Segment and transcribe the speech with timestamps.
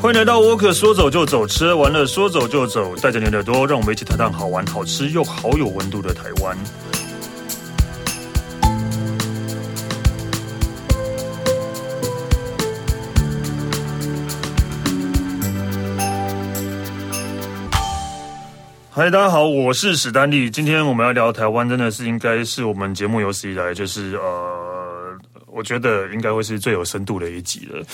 [0.00, 6.56] 欢迎来到沃克，说走就走，吃完了说走就走，带着你的耳朵，让我们一起探探好玩、好吃又好有温度的台湾。
[18.88, 20.48] 嗨，大家好，我是史丹利。
[20.48, 24.67] 今天我们要聊台湾，真的是应该是我们节目有史以来就是呃。
[25.58, 27.84] 我觉得应该会是最有深度的一集了，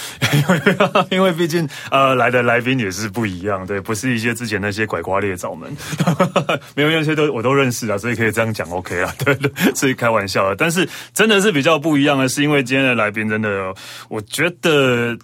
[1.10, 5.74] 因为 毕竟呃来的来宾也是不一样，对，不是一些之前那些拐瓜裂枣们，
[6.76, 10.56] 没有那些都我都认识啊，所以可以这样讲 OK 啊，对 对，所以开玩笑的。
[10.56, 13.74] 但是真的是比较不一样的是，因为今天的来宾真的，
[14.10, 15.16] 我觉得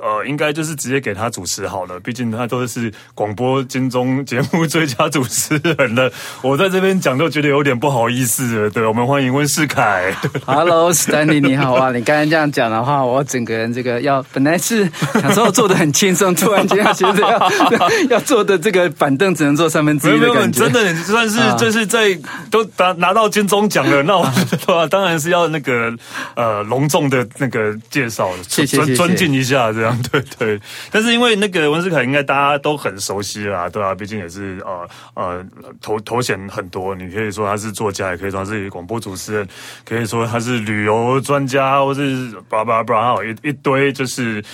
[0.00, 8.70] 呃应该就是直接给他主持好了，毕竟他都是广播金钟节目最佳主持人了，我在这边讲都觉得有点不好意思了。
[8.70, 10.14] 对，我们欢迎温世凯。
[10.46, 11.87] Hello，Stanley，你好啊。
[11.92, 20.68] 你刚才这样讲的话，我整个人这个要本来是想说做的很轻松，突然间要觉得要 要坐的这个板凳只能坐三分之一的感觉。
[20.68, 22.18] 真的算是就是在
[22.50, 24.24] 都拿拿到金钟奖了，那我
[24.66, 24.86] 对吧？
[24.86, 25.92] 当然是要那个
[26.34, 30.60] 呃隆重的那个介绍，谢谢尊尊敬一下这样，对对。
[30.90, 35.44] 但是因为那个文世凯应该大家都很熟悉啦，对啊，毕竟也是呃呃
[35.80, 39.48] 头头衔很多，你可以说他是作家，也可以说他是广播主持人，
[39.84, 41.67] 可以说他是旅游专家。
[41.84, 44.44] 或是叭叭叭，好一一堆，就是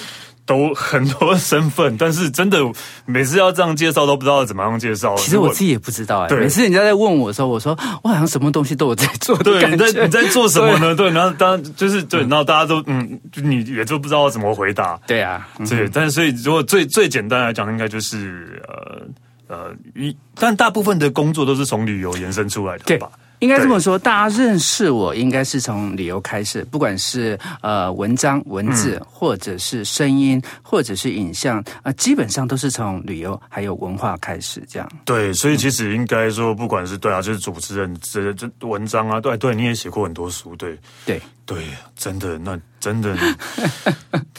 [0.46, 2.58] 都很多身份，但是真的
[3.06, 5.14] 每次要这样介绍都不知道怎么样介绍。
[5.16, 9.36] 其实我自己也不知道哎、欸，每次人家在问我的时候，我说我好像什么东西都有在做。
[9.38, 10.94] 对，你在你在做什么呢？
[10.94, 15.00] 对，然后当就是对，然后大家都嗯，你也就不知道怎么回答。
[15.06, 23.08] 对啊，对，但是所以如果最最简单来讲，应该就是呃呃一，但大部分的工作都是从旅游延伸出来的吧。
[23.40, 34.88] 应该这么说，大家认识我应该是从旅游开始，不管是呃文章、文字，或者是声音，或者是影像啊、呃，基本上都是从旅游还有文化开始这样。
[35.04, 41.20] 对，所以其实应该说，不管是对啊，就是主持人这这文章啊，对对，你也写过很多书，对对。
[41.46, 41.58] 对，
[41.94, 43.14] 真的，那真的，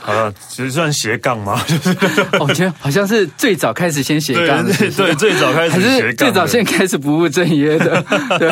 [0.02, 1.64] 好了，其实算斜杠吗？
[2.42, 8.04] 我觉得好像是最早开始先斜杠，对，对，最早开始斜杠，最早先开始不务正业的，
[8.40, 8.50] 对，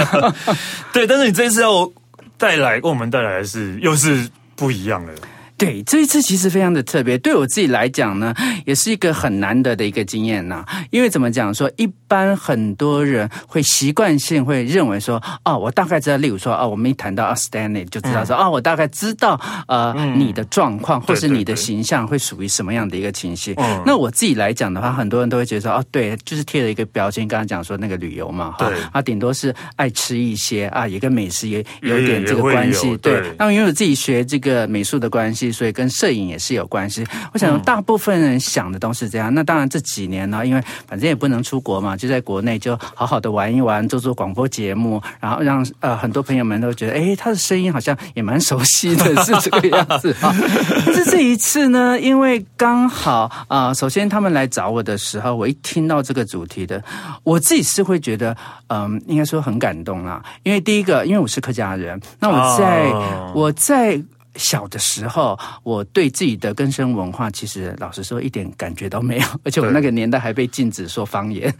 [0.94, 1.08] 对。
[1.08, 1.92] 但是你这一次要
[2.38, 5.14] 带来，给我们带来的是又是不一样的。
[5.56, 8.34] 对，这一次其实非常的特别，对我自己来讲呢，
[8.66, 10.66] 也是一个很难得的一个经验呐。
[10.90, 23.56] 因为怎么讲说，一般很多人会习惯性会认为说，哦，我大概知道，例如说，哦，我们一谈到 a s t a n d i n g 就知道说，嗯、哦，我大概知道，呃，嗯、你的状况或是你的形象会属于什么样的一个情绪。
[23.56, 32.98] 对对对，那我自己来讲的话，很多人都会觉得说，哦，对，就是贴了一个标签，刚刚讲说那个旅游嘛，哈，啊，顶多是爱吃一些啊，也跟美食也有一点这个关系。
[32.98, 35.54] 对，那因为我自己学这个美术的关系。
[35.54, 37.06] 所以跟摄影也是有关系。
[37.32, 39.34] 我想大部分人想的都是这样。
[39.34, 50.36] 那当然这几年呢，因为反正也不能出国嘛，就在国内就好好的玩一玩，做做广播节目，然后让呃很多朋友们都觉得，哎，他的声音好像也蛮熟悉的，是这个样子啊。
[50.86, 56.84] 但是这一次呢，因为刚好啊、呃，首先他们来找我的时候，我一听到这个主题的，
[57.24, 58.36] 我自己是会觉得，
[58.68, 60.22] 嗯、呃，应该说很感动啦。
[60.44, 63.36] 因为第一个，因为我是客家人，那我在、oh.
[63.38, 64.02] 我在。
[64.36, 71.54] 小的时候，我对自己的根深文化，其实老实说一点感觉都没有，而且我那个年代还被禁止说方言。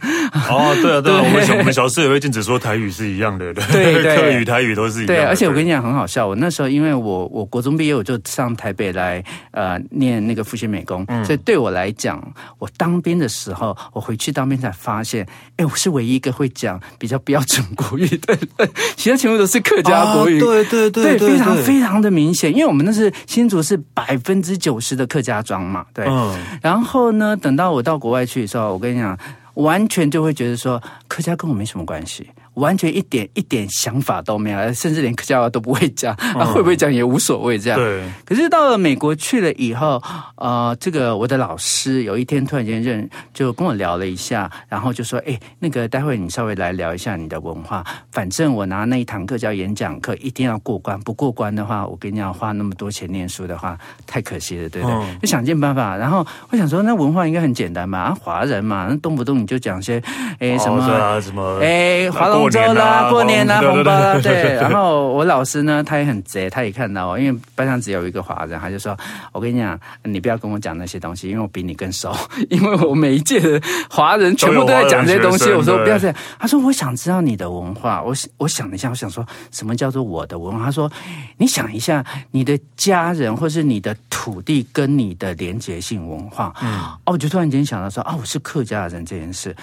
[0.48, 5.14] 哦，对啊，对啊， 我们小我们小时候也会禁止说台语是一样的，对对，对，客语台语都是一样的。
[5.14, 12.20] 对，而且我跟你讲很好笑，我那时候因为我我国中毕业我就上台北来呃念那个复兴美工，嗯、所以对我来讲，
[12.58, 15.24] 我当兵的时候，我回去当兵才发现，
[15.56, 18.36] 哎，我是唯一一个会讲比较标准国语的，
[18.96, 22.63] 其他全部都是客家国语，对对对对，非常非常的明显，因为。
[22.64, 26.06] 因为我们那是新竹是百分之九十的客家庄嘛，对。
[26.08, 26.34] 嗯。
[26.62, 29.18] 然后呢，等到我到国外去的时候，我跟你讲，
[29.52, 32.26] 完全就会觉得说，客家跟我没什么关系。
[32.54, 37.78] 完全一点一点想法都没有，甚至连客家话都不会讲，啊，会不会讲也无所谓这样。
[37.78, 38.02] 对。
[38.24, 40.02] 可是到了美国去了以后，
[40.36, 54.96] 呃，这个我的老师有一天突然间认，就跟我聊了一下，然后就说：“哎，那个待会你稍微来聊一下你的文化，反正我拿那一堂课叫演讲课，一定要过关，不过关的话，我跟你讲，花那么多钱念书的话，太可惜了，对不对？
[54.96, 55.96] 嗯、就想尽办法。
[55.96, 60.00] 然后我想说，那文化应该很简单嘛，啊，华人嘛，那动不动你就讲些，
[60.38, 62.43] 哎，什么、哦、啊，什么，哎，华东。
[62.50, 64.54] 中秋啦、过年啦、红包啦，对。
[64.54, 68.96] 然后我老师呢，他也很贼，他也看到我，因为班上只有一个华人，他就说
[69.32, 72.14] ：“我跟你讲，你不要跟我讲那些东西，因为我比你更熟，
[72.50, 73.60] 因为我每一届的
[73.90, 80.64] 华人全部都在讲这些东西。”我说：“不要这样。”他说：“我想知道你的文化。”我我想了一下，我想说什么叫做我的文化？
[80.66, 80.90] 他说
[81.38, 89.54] ：“你想一下，你的家人或是你的土地跟你的连结性文化。”嗯，哦，我就突然间想到说：“啊，我是客家人这件事。”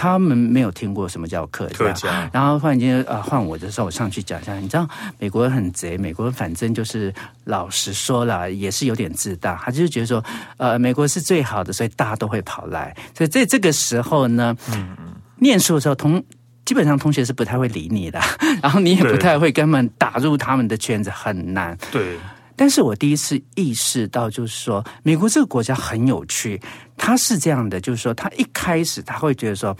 [0.00, 4.54] 他们没有听过什么叫客家，客家然后忽然间呃换我的时候，我上去讲一下。
[4.54, 7.12] 你知道美国人很贼，美国人反正就是
[7.42, 9.60] 老实说了，也是有点自大。
[9.60, 10.24] 他就是觉得说，
[10.56, 12.96] 呃，美国是最好的，所以大家都会跑来。
[13.12, 16.22] 所以在这个时候呢，嗯嗯，念书的时候同
[16.64, 18.20] 基本上同学是不太会理你的，
[18.62, 21.76] 然后你也不太会跟他们打入他们的圈子，很难。
[21.90, 22.16] 对。
[22.58, 26.60] 但是我第一次意识到，就是说，美国这个国家很有趣，
[26.96, 29.74] 他是这样的，就是说，他一开始他会觉得说，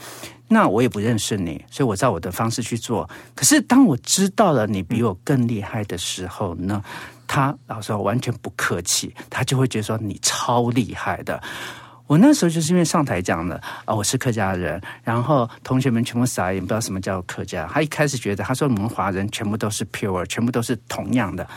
[0.47, 3.07] 那我也不认识你，所以我照我的方式去做。
[3.35, 6.81] 可是当我知道了你比我更厉害的时候呢，
[7.27, 11.43] 他老实说完全不客气，他就会觉得说你超厉害的。
[12.07, 17.69] 我那时候就是因为上台讲了啊，我是客家人，然后同学们全部傻眼，不知道什么叫客家。
[17.71, 21.47] 他一开始觉得他说我们华人全部都是 pure，全部都是同样的。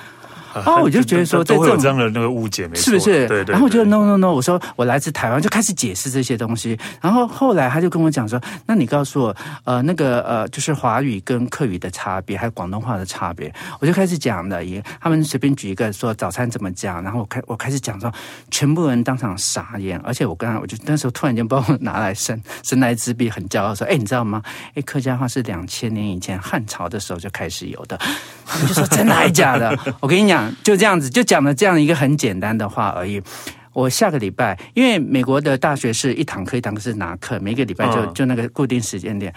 [0.54, 3.26] 哦， 我就觉得说，都会有这样的那个误解，没错，是不是？
[3.28, 3.52] 对对。
[3.52, 6.78] 然后我就 no no no，我说我来自台湾，就开始解释这些东西。
[7.00, 13.52] 然后后来他就跟我讲说，那你告诉我，呃，那个呃，就是华语跟客语的差别，还有广东话的差别。
[13.81, 18.12] 我就开始讲了，也他们随便举一个说早餐怎么讲，然后我开我开始讲说，
[18.50, 19.99] 全部人当场傻眼。
[20.04, 24.43] 而且我刚才我就那时候突然间帮我拿来伸伸来之笔，很骄傲说，哎，你知道吗？
[24.75, 27.99] 哎，客家话是两千年以前汉朝的时候就开始有的。
[28.44, 29.78] 他们就说真的还假的？
[30.00, 30.42] 我跟你讲。
[30.62, 33.23] 就这样子，就讲了这样一个很简单的话而已。
[33.73, 39.33] 我下个礼拜，因为美国的大学是一堂课一堂课是拿课，每个礼拜就就那个固定时间点，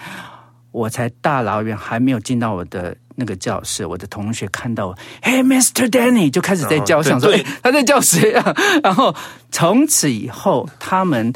[0.72, 5.90] 我才大老远还没有进到我的那个教室，我的同学看到我，Hey Mr.
[5.90, 8.54] Danny，就开始在叫，想说哎 他在叫谁啊？
[8.84, 9.16] 然后
[9.52, 11.32] 从此以后，他们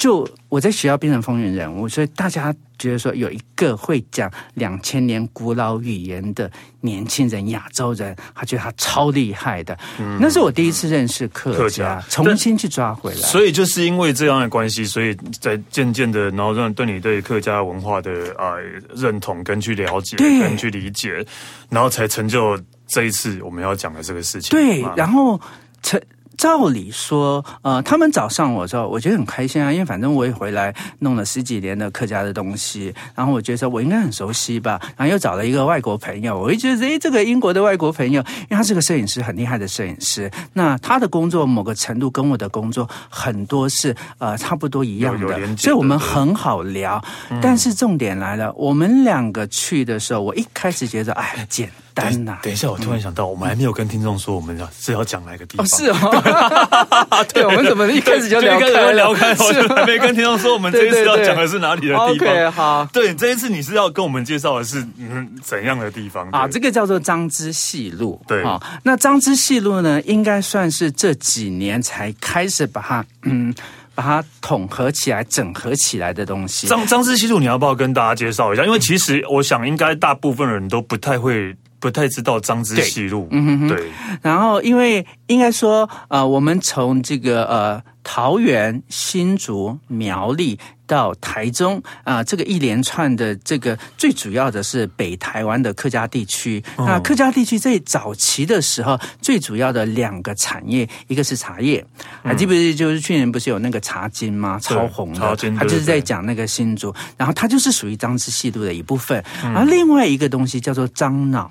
[0.00, 2.52] 就我在学校变成风云人物，所以大家。
[2.80, 6.50] 觉得说有一个会讲两千年古老语言的
[6.80, 9.78] 年轻人，亚洲人，他觉得他超厉害的。
[9.98, 13.18] 嗯、那是我第一次认识客家，客家重新去抓回来。
[13.18, 18.62] 所以就是因为这样的关系，所以在渐渐的，然后让对你对客家文化的啊、呃、
[18.94, 21.22] 认同跟去了解，对跟去理解，
[21.68, 24.58] 然后才成就这一次我们要讲的这个事情。
[24.58, 25.38] 对，然后
[25.82, 26.00] 成。
[26.40, 47.04] 照理说，呃，他们找上我之后，我觉得很开心啊，因为反正我也回来弄了十几年的客家的东西，然后我觉得我应该很熟悉吧，然后又找了一个外国朋友，我就觉得诶，这个英国的外国朋友，因为他是个摄影师，很厉害的摄影师，那他的工作某个程度跟我的工作很多是呃差不多一样的，所以我们很好聊。
[47.28, 51.70] 嗯、但是重点来了，我们两个去的时候，我一开始觉得哎，简。
[52.00, 52.38] 单呐！
[52.42, 55.66] 等一下，我突然想到，我们还没有跟听众说，我们要是要讲哪个地方？
[55.66, 59.34] 是哦， 对，我们怎么一开始就聊开聊开？
[59.34, 62.88] 是还没跟听众说，我们这一次要讲的是哪里的地方？OK，好。
[62.92, 66.48] 对，这一次你是要跟我们介绍的是嗯怎样的地方啊？
[66.48, 68.20] 这个叫做张之戏路。
[68.26, 73.54] 对，好，那张之戏路呢，应该算是这几年才开始把它嗯
[73.94, 76.66] 把它统合起来、整合起来的东西。
[76.66, 78.64] 张张之戏路，你要不要跟大家介绍一下？
[78.64, 81.54] 因为其实我想，应该大部分人都不太会。
[81.80, 83.90] 不太知道张之细路，嗯哼哼，对。
[84.20, 96.62] 然后，因为应该说，呃，我们从这个呃桃园、新竹、苗栗到台中啊，呃，这个一连串的这个最主要的是北台湾的客家地区。
[96.76, 101.82] 哦，那客家地区在早期的时候，最主要的两个产业，一个是茶叶，
[102.22, 102.74] 还记不记得？
[102.74, 104.58] 就是去年不是有那个茶金吗？
[104.60, 109.24] 超红他就是在讲那个新竹，然后它就是属于张之细路的一部分。
[109.42, 111.50] 嗯，然后另外一个东西叫做樟脑。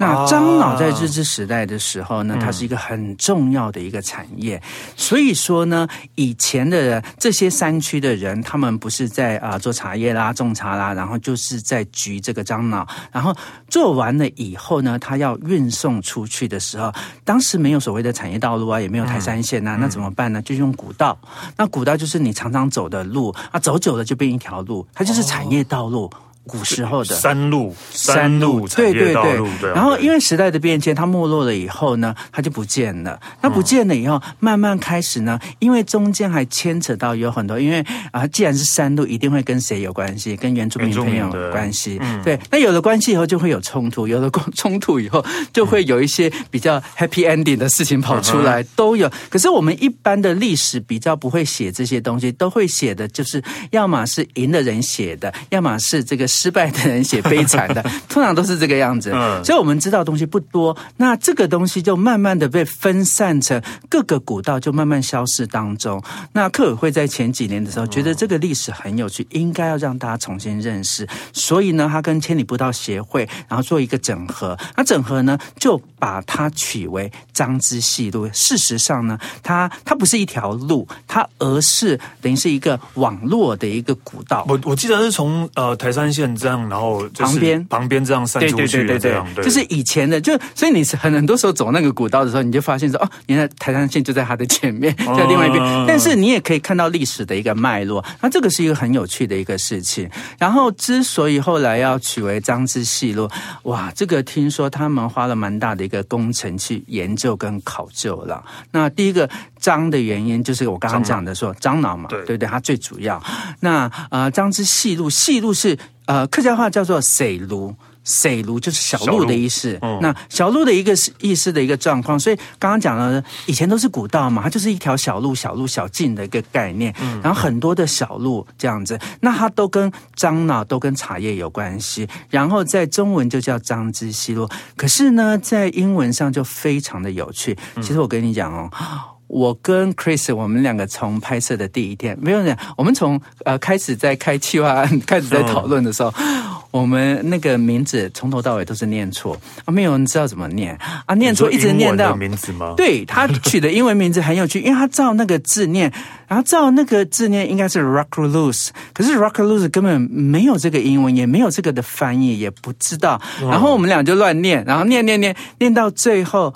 [0.00, 4.60] 那樟脑在日治时代的时候呢，它是一个很重要的一个产业。
[4.96, 12.88] 所以说呢，以前的这些山区的人，他们不是在啊做茶叶啦、种茶啦，然后就是在焗这个樟脑。
[13.12, 13.36] 然后
[13.68, 16.90] 做完了以后呢，他要运送出去的时候，
[17.22, 20.40] 当时没有所谓的产业道路啊，也没有台山线啊，那怎么办呢？
[20.40, 21.18] 就用古道。
[21.58, 26.10] 那古道就是你常常走的路啊，走久了就变一条路，它就是产业道路。
[26.46, 29.70] 古时候的山路，山路，对对对。
[29.72, 33.20] 然后因为时代的变迁，它没落了以后呢，它就不见了。
[33.40, 40.34] 那不见了以后，慢慢开始呢，因为中间还牵扯到有很多，因为啊，既然是山路，一定会跟谁有关系？
[40.36, 42.00] 跟原住民朋友有关系。
[42.24, 44.08] 对，那有了关系以后，就会有冲突。
[44.08, 49.08] 有了冲突以后，就会有一些比较 happy ending 的事情跑出来，都有。
[49.28, 56.29] 可是我们一般的历史比较不会写这些东西，都会写的就是，要么是赢的人写的，要么是这个。
[56.30, 59.10] 失败的人写悲惨的， 通常都是这个样子。
[59.12, 66.02] 嗯，所以我们知道东西不多，那这个东西就慢慢的被分散成各个古道，就慢慢消失当中。
[66.32, 74.56] 那客委会在前几年的时候觉得这个历史很有趣，应该要让大家重新认识，所以呢，他跟千里步道协会然后做一个整合。
[74.76, 78.28] 那整合呢，就把它取为张之细路。
[78.32, 84.44] 事实上呢，它它不是一条路，它而是等于是一个网络的一个古道。
[84.48, 95.62] 我我记得是从呃台山线这样，然后旁边旁边这样散出去的这样，就是以前的，就所以你是很很多时候走那个古道的时候，你就发现说哦，原来台山线就在它的前面， 在另外一边。
[95.62, 100.08] 嗯、但是你也可以看到历史的一个脉络，那这个是一个很有趣的一个事情。
[100.38, 103.28] 然后之所以后来要取为张之细路，
[103.64, 108.42] 哇，这个听说他们花了蛮大的一个工程去研究跟考究了。
[108.72, 113.22] 那第一个张的原因就是我刚刚讲的说樟脑嘛，对对对，它最主要。
[113.60, 115.78] 那呃，张之细路，细路是
[116.10, 117.74] 呃客家话叫做水路。
[118.02, 137.56] 水路就是小路的意思，嗯、那小路的一个意思的一个状况，所以刚刚讲了，以前都是古道嘛，它就是一条小路、小路、小径的一个概念，嗯、然后很多的小路这样子，那它都跟樟脑、都跟茶叶有关系，然后在中文就叫樟之细路，可是呢，在英文上就非常的有趣。
[137.82, 138.70] 其实我跟你讲哦。
[138.80, 138.86] 嗯
[139.30, 152.74] 我跟 Chris，我们两个从拍摄的第一天，没有人，我们从呃开始在开企划案， 开始在讨论的时候，嗯、我们那个名字从头到尾都是念错啊，没有人知道怎么念啊，念错一直念到名字吗？
[152.76, 155.92] 对，他取的英文名字很有趣，因为他照那个字念，
[156.26, 166.52] 然后照那个字念应该是 Rockaloose，可是 Rockaloose 根本没有这个英文，也没有这个的翻译，也不知道，然后我们俩就乱念，然后念念念念到最后。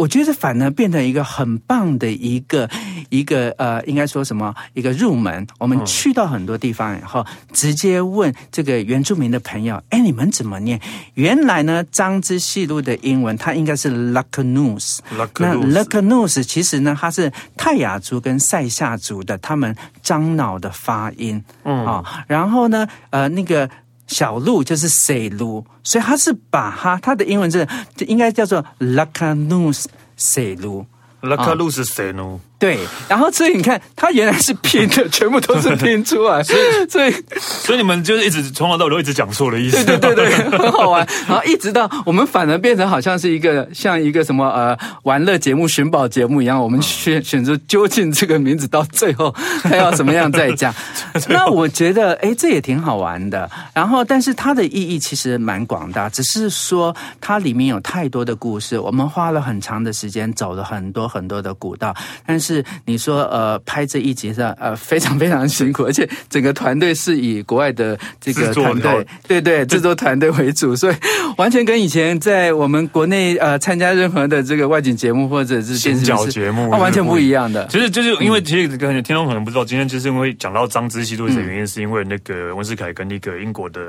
[0.00, 2.66] 我觉得反而变成一个很棒的一个
[3.10, 5.46] 一个呃，应该说什么一个入门。
[5.58, 10.80] 我们去到很多地方以后，直接问这个原住民的朋友：“哎，你们怎么念？”
[11.14, 15.00] 原来呢，彰之细路的英文它应该是 Lacanoose。
[15.38, 21.44] 那 Lacanoose 其实呢，它是泰雅族跟塞夏族的他们樟脑的发音。
[21.64, 23.68] 嗯啊、哦，然后呢，呃，那个。
[24.10, 27.66] 小路就是水路所以它是把它它的英文字
[28.08, 29.84] 应该叫做 laka nus
[30.16, 30.84] 水路
[31.22, 41.08] laka nus 水路对，然后所以你看，它原来是拼的，全部都是拼出来， 所以所以所以你们就是一直从头到尾都一直讲错了意思，对对对对， 很好玩。
[41.26, 50.74] 然后一直到我们反而变成好像是一个像一个什么呃玩乐节目、寻宝节目一样，我们选选择究竟这个名字到最后他要怎么样再讲。
[51.30, 53.50] 那我觉得哎，这也挺好玩的。
[53.72, 62.49] 然后，但是它的意义其实蛮广大，只是说它里面有太多的故事，我们花了很长的时间走了很多很多的古道，但是。
[62.54, 70.94] 是你说呃拍这一集上呃 非常非常辛苦，而且整个团队是以国外的这个团队对对制作团队为主，所以
[71.36, 77.66] 完全跟以前在我们国内呃参加任何的这个外景节目或者是电视节目，完全不一样的。
[77.68, 83.80] 其实就是因为其实可能听众可能不知道，今天就是因为讲到张之细路的原因，是因为那个温世凯跟那个英国的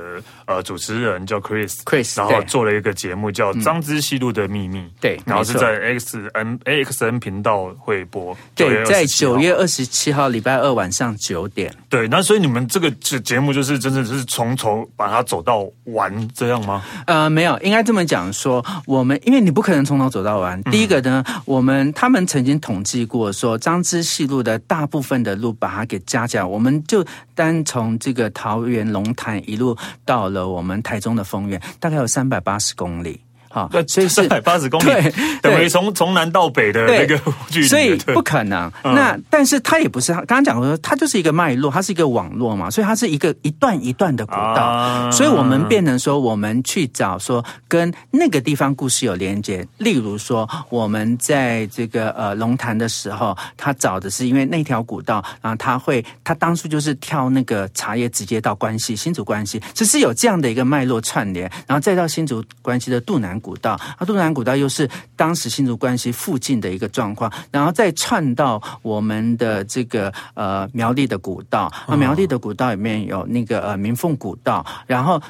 [0.45, 5.67] 呃主持人叫 Chris，Chris，然后做了一个节目叫《张之细路的秘密》，对，然后是在
[5.99, 8.37] X N A X N 频道会播。
[8.53, 11.73] 对，在九月二十七号礼拜二晚上九点。
[11.89, 16.83] 对，那所以你们这个节节目就是真的是从头把它走到完这样吗？
[17.07, 20.61] 呃，没有，应该这么讲说，我们因为你不可能从头走到完。
[20.63, 27.03] 第一个呢，嗯、我们他们曾经统计过说，张之细路的大部分的路把它给加起来，我们就
[27.33, 33.21] 单从这个桃园龙潭一路到了我们台中的丰原，大概有三百八十公里。
[33.51, 38.71] 好，所以是三百八十公里，对，等于从从南到北的那个距离，所以不可能。
[38.81, 45.11] 那但是它也不是，刚刚讲说它就是一个脉络，它是一个网络嘛，所以它是一个一段一段的古道。
[45.11, 49.67] 所以我们变成说，我们去找说跟那个地方故事有连接。
[49.79, 63.40] 例如说，我们在这个呃龙潭的时候，他找的是因为那条古道，然后他会他当初就是挑那个茶叶直接到关西新竹关西，只是有这样的一个脉络串联，然后再到新竹关西的渡南。
[63.41, 75.21] 古道，啊，肚南古道又是当时新竹关系附近的一个状况，然后再串到我们的这个呃苗栗的古道，啊，苗栗的古道里面有那个呃鸣凤古道，然后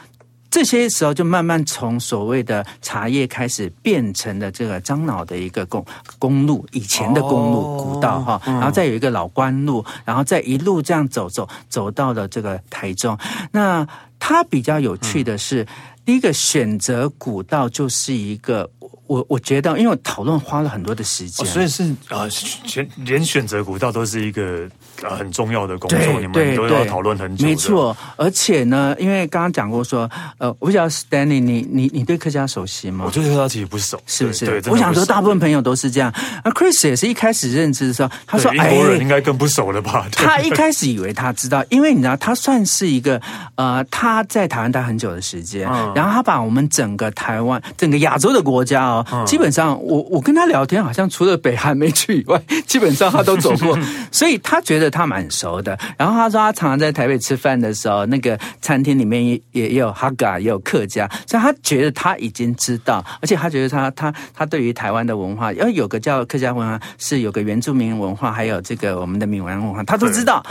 [0.49, 5.83] 这些时候就慢慢从所谓的茶叶开始变成了这个樟脑的一个公
[6.19, 13.17] 公路，以前的公路古道哈，然后再有一个老关路，然后再一路这样走走走到了这个台中，
[13.51, 13.87] 那。
[14.23, 15.65] 它比较有趣的是，
[16.05, 18.69] 第一个选择古道就是一个。
[19.07, 24.65] 我我觉得，因为我讨论花了很多的时间，哦、所以是啊，选、呃、连选择古道都是一个
[25.03, 27.45] 呃很重要的工作，你们都要讨论很久。
[27.45, 33.03] 没错，而且呢，因为刚刚讲过说，呃，我不知道 Stanley，你你你对客家熟悉吗？
[33.05, 34.45] 我对客家其实不熟，是不是？
[34.45, 36.13] 对，我想说，大部分朋友都是这样。
[36.45, 43.21] 那 Chris 也是一开始认知的时候，他说：“英国人应该更不熟了吧？” 他一开始以为他知道，因为你知道，他算是一个
[43.55, 49.71] 呃，他在台湾待很久的时间，嗯、然后他把我们整个台湾、整个亚洲的国家哦，嗯、基本上。
[49.81, 53.77] 我我跟他聊天，好像除了北韩没去以外， 基本上他都走过，
[54.11, 55.77] 所以他觉得他蛮熟的。
[55.97, 70.43] 然后他说，他常常在台北吃饭的时候，那个餐厅里面也也有哈嘎，也有客家，所以他觉得他已经知道，而且他觉得他他他对于台湾的文化，因为有个叫客家文化，是有个原住民文化，还有这个我们的闽南文化，他都知道。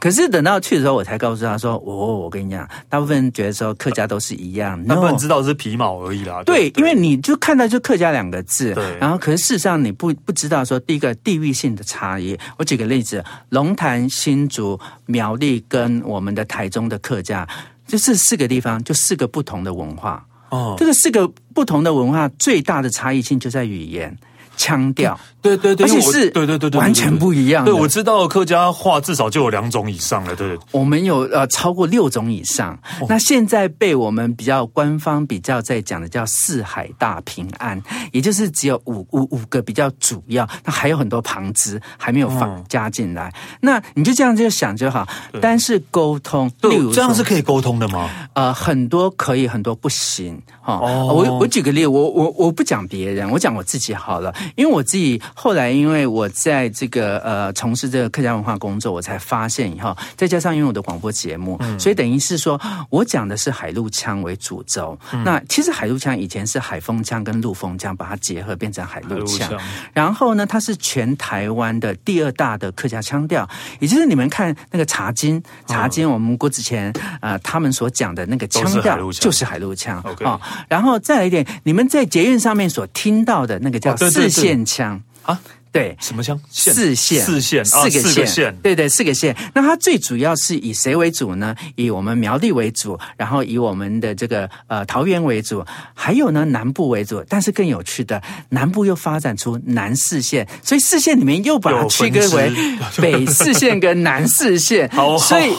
[0.00, 8.74] 可是等到去的时候，我才告诉他说：“哦，我跟你讲，大部分人觉得说客家都是一样，大部分知道是皮毛而已啦。”对，因为你就看到就客家两个字。
[8.74, 12.38] 对，然后可是事实上你不不知道说第一个地域性的差异。
[12.58, 17.46] 我举个例子，龙潭、新竹、苗栗跟我们的台中的客家，
[17.86, 20.26] 就这四个地方就四个不同的文化。
[20.50, 24.16] 哦，这个四个不同的文化最大的差异性就在语言。
[24.58, 27.64] 腔调，对对对，而且是，对对对，完全不一样。
[27.64, 30.58] 对，我知道客家话至少就有两种以上了，对。
[30.72, 32.78] 我们有呃超过六种以上。
[33.08, 37.80] 那现在被我们比较官方比较在讲的叫四海大平安，
[38.12, 43.32] 也就是只有五五五个比较主要，那还有很多旁支还没有放加进来。
[43.60, 45.06] 那你就这样就想就好，
[45.40, 48.10] 但是沟通，例如这样是可以沟通的吗？
[48.34, 50.40] 呃，很多可以，很多不行。
[50.60, 54.34] 哈，我我举个例，我我我不讲别人，我讲我自己好了。
[54.56, 64.98] 因为我自己后来，因为我在这个呃从事这个客家文化工作，我才发现以后，再加上因为我的广播节目，嗯、所以等于是说我讲的是海陆腔为主轴。
[65.12, 69.58] 嗯、那其实海陆腔以前是海风腔跟陆风腔把它结合变成海陆腔，陆
[69.92, 73.46] 然后呢，它是全台湾的第二大的客家腔调，
[73.78, 76.90] 也就是你们看那个茶金，茶金我们郭子乾
[77.20, 80.40] 呃他们所讲的那个腔调就是海陆腔哦。
[80.66, 84.46] 然后再来一点，你们在捷运上面所听到的那个叫四线。
[84.46, 85.25] 电枪啊。
[85.25, 85.55] 对，Huh?
[86.00, 86.40] 什么乡？
[86.50, 89.36] 四县，四县，四个县，对对，四个县。
[89.54, 91.54] 那它最主要是以谁为主呢？
[91.74, 97.22] 以我们苗栗为主，然后以我们的这个呃桃园为主，还有呢南部为主。
[97.28, 102.50] 但是更有趣的，南部又发展出南四县，所以四县里面又把它区分为
[102.96, 104.90] 北四县跟南四线。
[105.20, 105.50] 所以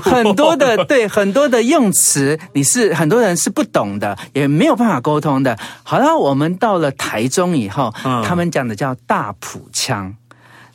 [0.00, 5.58] 很多的对很多的用词，你是很多人是不懂的，也没有办法沟通的。
[5.82, 9.65] 好了，我们到了台中以后，嗯、他们讲的叫大埔。
[9.72, 10.16] 枪。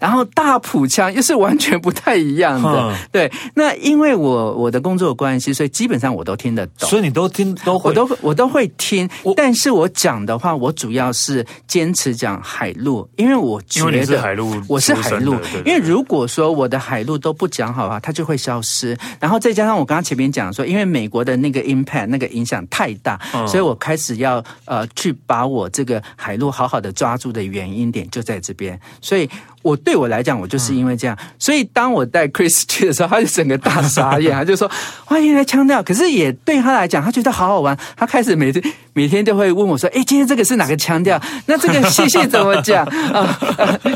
[0.01, 3.31] 然后大埔腔又是完全不太一样的，嗯、对。
[3.53, 6.89] 那因为我我的工作关系，所以基本上我都听得懂。
[6.89, 9.07] 所以你都听都会，我都我都会听。
[9.35, 15.35] 但是我讲的话，我主要是坚持讲海陆，因为我觉得是海陆，我是海陆。
[15.63, 18.97] 因为如果说我的海陆都不讲好的话，它就会消失。
[19.19, 29.29] 然后再加上我刚刚前面讲说，因为美国的那个 impact 那个影响太大，嗯、所以我开始要呃去把我这个海陆好好的抓住的原因点就在这边，所以。
[29.61, 34.69] 我对我来讲，我就是因为这样，所以当我带 Chris 去的时候，他就整个大傻眼，他就说
[35.05, 37.77] ：“欢迎来腔调。”可是也对他来讲，他觉得好好玩。
[37.95, 41.21] 他开始每天每天都会问我说：“哎，今天这个是哪个腔调？
[41.45, 43.39] 那这个谢谢怎么讲啊？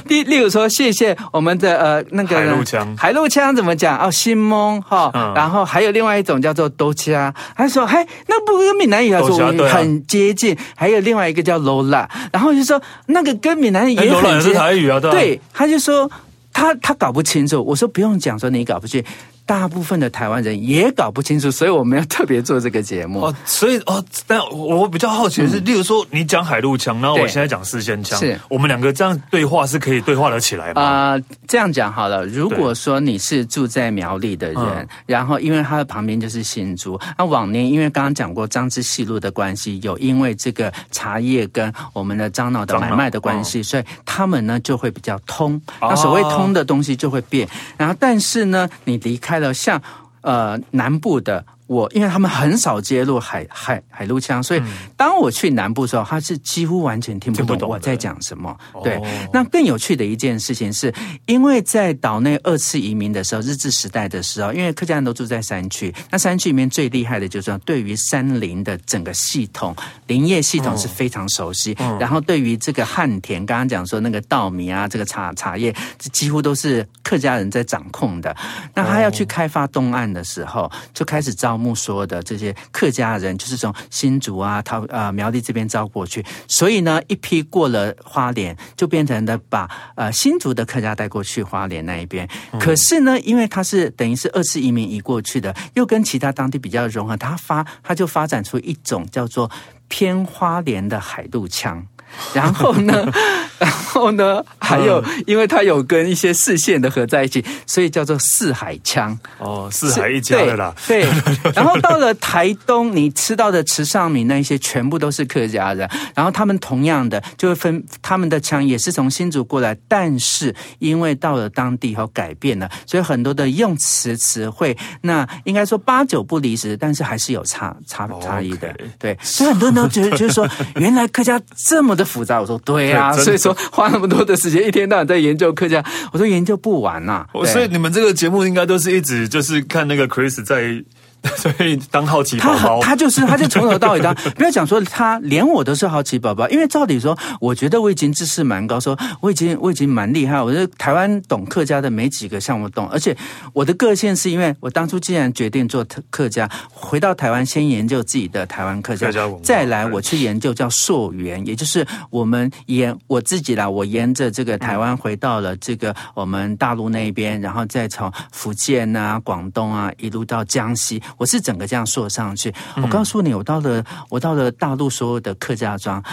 [0.07, 3.97] 例例如说谢谢我们的呃那个海陆腔，海陆腔怎么讲？
[3.97, 14.53] 哦，新蒙哈，然后还有另外一种叫做多腔，他说：“嘿，那不跟闽南语来说很接近。”还有另外一个叫 Lola，然后就说那个跟闽南语也很接近。
[14.53, 15.39] 台语啊，对。
[15.57, 16.11] 他就说
[16.51, 19.01] 他他搞不清楚，我说不用讲，说你搞不清。
[19.45, 23.21] 大部分的台湾人也搞不清楚，所以我们要特别做这个节目。
[23.21, 30.81] 哦，所以哦，但我比较好奇的是，嗯、例如说你讲海陆腔，然后我现在讲四线腔，是我们两个这样对话是可以对话得起来吗？
[30.81, 32.25] 啊、呃，这样讲好了。
[32.25, 45.61] 如果说你是住在苗栗的人，对然后因为他的旁边就是新竹，那往年因为刚刚讲过彰支西路的关系，有因为这个茶叶跟我们的樟脑的买卖的关系，所以他们呢就会比较通。
[45.79, 47.47] 那所谓通的东西就会变。
[47.77, 49.34] 然后但是呢，你离开。
[49.53, 49.81] 像
[50.21, 51.45] 呃南部的。
[51.67, 54.61] 我因为他们很少接入海海海陆腔，所以
[54.95, 58.55] 当我去南部的时候，他是几乎完全听不懂我在讲什么。
[58.83, 59.01] 对，
[59.33, 60.93] 那更有趣的一件事情是，
[61.25, 69.75] 因为在岛内二次移民的时候，日治时代的时候，因为客家人都住在山区，那山区里面最厉害的就是说，对于山林的整个系统、
[70.05, 71.75] 林业系统是非常熟悉。
[71.99, 78.35] 然后对于这个旱田，刚刚讲说那个稻米啊，这个茶茶叶，这几乎都是客家人在掌控的。
[78.75, 81.54] 那他要去开发东岸的时候，就开始招。
[81.55, 86.23] 招募所有的这些客家人，就是从新竹啊、桃呃苗栗这边招过去。
[86.49, 92.27] 所以呢，一批过了花莲，就变成了把呃新竹的客家带过去花莲那一边。
[92.59, 99.49] 可是呢，因为他是等于是二次移民移过去的，又跟其他当地比较融合，他发他就发展出一种叫做
[99.87, 101.87] 偏花莲的海陆腔。
[102.33, 103.11] 然后呢，
[103.59, 109.17] 然后呢，还有，因为它有跟一些四县的合在一起，所以叫做四海腔。
[109.37, 110.73] 哦，四海一家的啦。
[110.87, 111.03] 对。
[111.03, 115.89] 对然后到了台东，你吃到的池上米那些，全部都是客家人。
[116.13, 128.69] 然后他们同样的，就会分他们的腔也是从新竹过来，但是因为到了当地以后改变了，所以很多的用词词汇，那应该说八九不离十，但是还是有差差差异的。
[128.69, 128.75] Okay.
[128.97, 129.17] 对。
[129.21, 137.45] 所以很多人都觉得，就是说，原来客家这么的复杂，我说对呀、啊，所以说花那么多的时间，一天到晚在研究客家，我说研究不完呐、啊。
[137.45, 140.83] 所以你们这个节目应该都是一直就是看那个 Chris 在。
[141.37, 150.41] 所以当好奇宝宝，他他就是他就从头到尾当， 不要讲说他连我都是好奇宝宝，因为照理说，我觉得我已经知识蛮高，说我已经我已经蛮厉害。
[150.41, 153.15] 我觉得台湾懂客家的没几个像我懂，而且
[153.53, 159.11] 我的个性是因为我当初既然决定做客家，回到台湾先研究自己的台湾客家，
[159.43, 171.01] 再来我去研究叫溯源，也就是我们沿我自己啦，我沿着这个台湾回到了这个我们大陆那边，然后再从福建啊、广东啊一路到江西。
[171.17, 176.03] 我是整个这样说上去，我告诉你，我到了我到了大陆，所有的客家庄，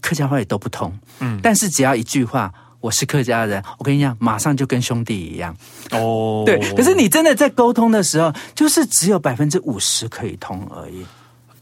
[0.00, 0.92] 客家话也都不通。
[1.20, 5.54] 嗯，但是只要一句话，我是客家人，我跟你讲，马上就跟兄弟一样。
[5.90, 6.58] 哦， 对。
[6.74, 11.04] 可是你真的在沟通的时候，就是只有百分之五十可以通而已。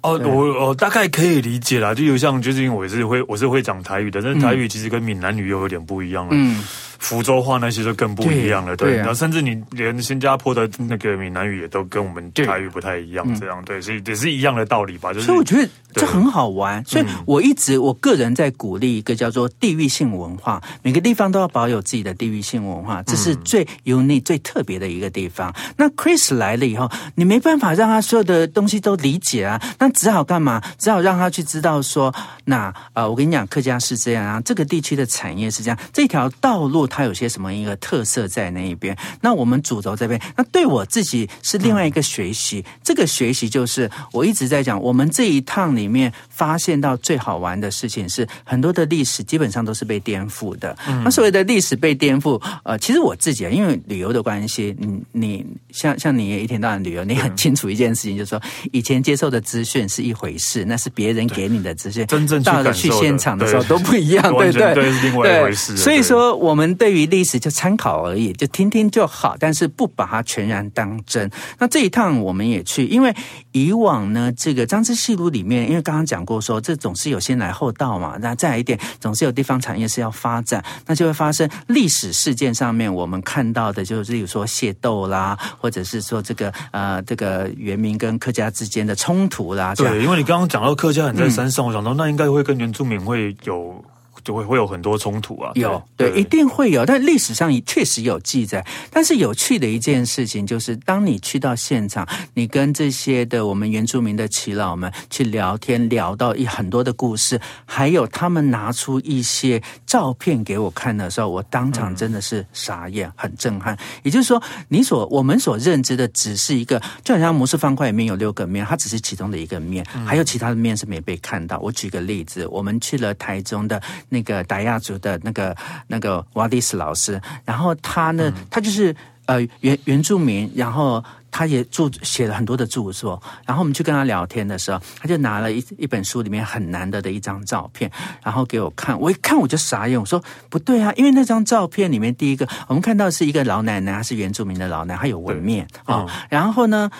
[0.02, 6.30] 哦，我我大概可以理解啦，就有像就是因为我是会我是会讲台语的，但是台语其实跟闽南语又有点不一样了。
[6.32, 6.64] 嗯。
[7.00, 15.12] 福州话那些就更不一样了，对，对，对啊，然后甚至你连新加坡的那个闽南语也都跟我们台语不太一样，这样对，所以也是一样的道理吧。
[15.12, 25.54] 就是，所以我觉得这很好玩，所以我一直我个人在鼓励一个叫做地域性文化，每个地方都要保有自己的地域性文化，这是最 unique 最特别的一个地方。
[25.78, 30.62] 那 Chris 来了以后，你没办法让他所有的东西都理解啊，那只好干嘛？
[30.76, 36.89] 只好让他去知道说，那呃，我跟你讲，客家是这样啊，这个地区的产业是这样，这条道路。
[36.90, 38.94] 它有些什么一个特色在那一边？
[39.22, 42.58] 那我们主轴这边，那对我自己是另外一个学习。
[42.58, 50.76] 嗯、这个学习就是我一直在讲，我们这一趟里面发现到最好玩的事情是，很多的历史基本上都是被颠覆的。
[50.88, 65.76] 嗯、那所谓的历史被颠覆，呃，其实我自己啊，因为旅游的关系，你你像像你也一天到晚旅游，你很清楚一件事情，就是说以前接受的资讯是一回事，那是别人给你的资讯，真正到了去现场的时候都不一样，对对对，是另外一回事。
[65.76, 66.74] 所以说我们。
[66.80, 71.30] 对于历史就参考而已，就听听就好，但是不把它全然当真。
[71.58, 73.14] 那这一趟我们也去，因为
[73.52, 78.16] 以往呢，这个张之戏路里面，因为刚刚讲过说，这总是有先来后到嘛。
[78.18, 89.74] 那再来一点，总是有地方产业是要发展，那就会发生历史事件上面我们看到的，就是例如说械斗啦，或者是说这个呃这个原民跟客家之间的冲突啦。
[89.74, 93.84] 对，因为你刚刚讲到客家人在山上，嗯、我想到那应该会跟原住民会有。
[94.24, 98.64] 就会会有很多冲突啊，有对，对，一定会有，但历史上也确实有记载。
[98.90, 113.76] 但是有趣的一件事情就是，当你去到现场，你跟这些的我们原住民的耆老们去聊天，聊到一很多的故事，还有他们拿出一些照片给我看的时候，我当场真的是傻眼，很震撼。
[114.02, 121.58] 也就是说，你所我们所认知的只是一个，就好像模式方块里面有六个面，它只是其中的一个面，还有其他的面是没被看到。
[121.60, 123.80] 我举个例子，我们去了台中的。
[124.08, 125.56] 那个达亚族的那个
[125.86, 128.94] 那个瓦迪斯老师，然后他呢，嗯、他就是
[129.26, 133.20] 呃原原住民，然后他也著写了很多的著作。
[133.46, 137.90] 然后我们去跟他聊天的时候，他就拿了一一本书里面很难得的一张照片，
[138.22, 138.98] 然后给我看。
[138.98, 146.06] 我一看我就傻眼，我说不对啊，因为那张照片里面第一个我们看到是一个老奶奶，她是原住民的老奶奶，她有纹面啊。
[146.28, 146.90] 然后呢，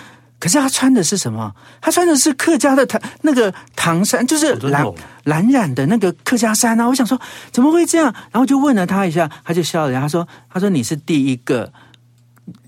[0.40, 1.54] 可是他穿的是什么？
[1.80, 4.84] 他穿的是客家的唐那个唐衫，就是蓝。
[5.24, 7.20] 蓝染的那个客家衫啊，我想说
[7.52, 8.12] 怎么会这样？
[8.32, 11.70] 然后就问了他一下，他就笑了，他说：“他说你是第一个，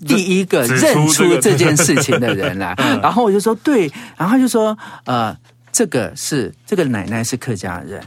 [0.07, 5.35] 第一个认出这件事情的人来。” 然后我就说：“对。”然后他就说：“呃，
[5.73, 8.01] 这个是这个奶奶是客家人。”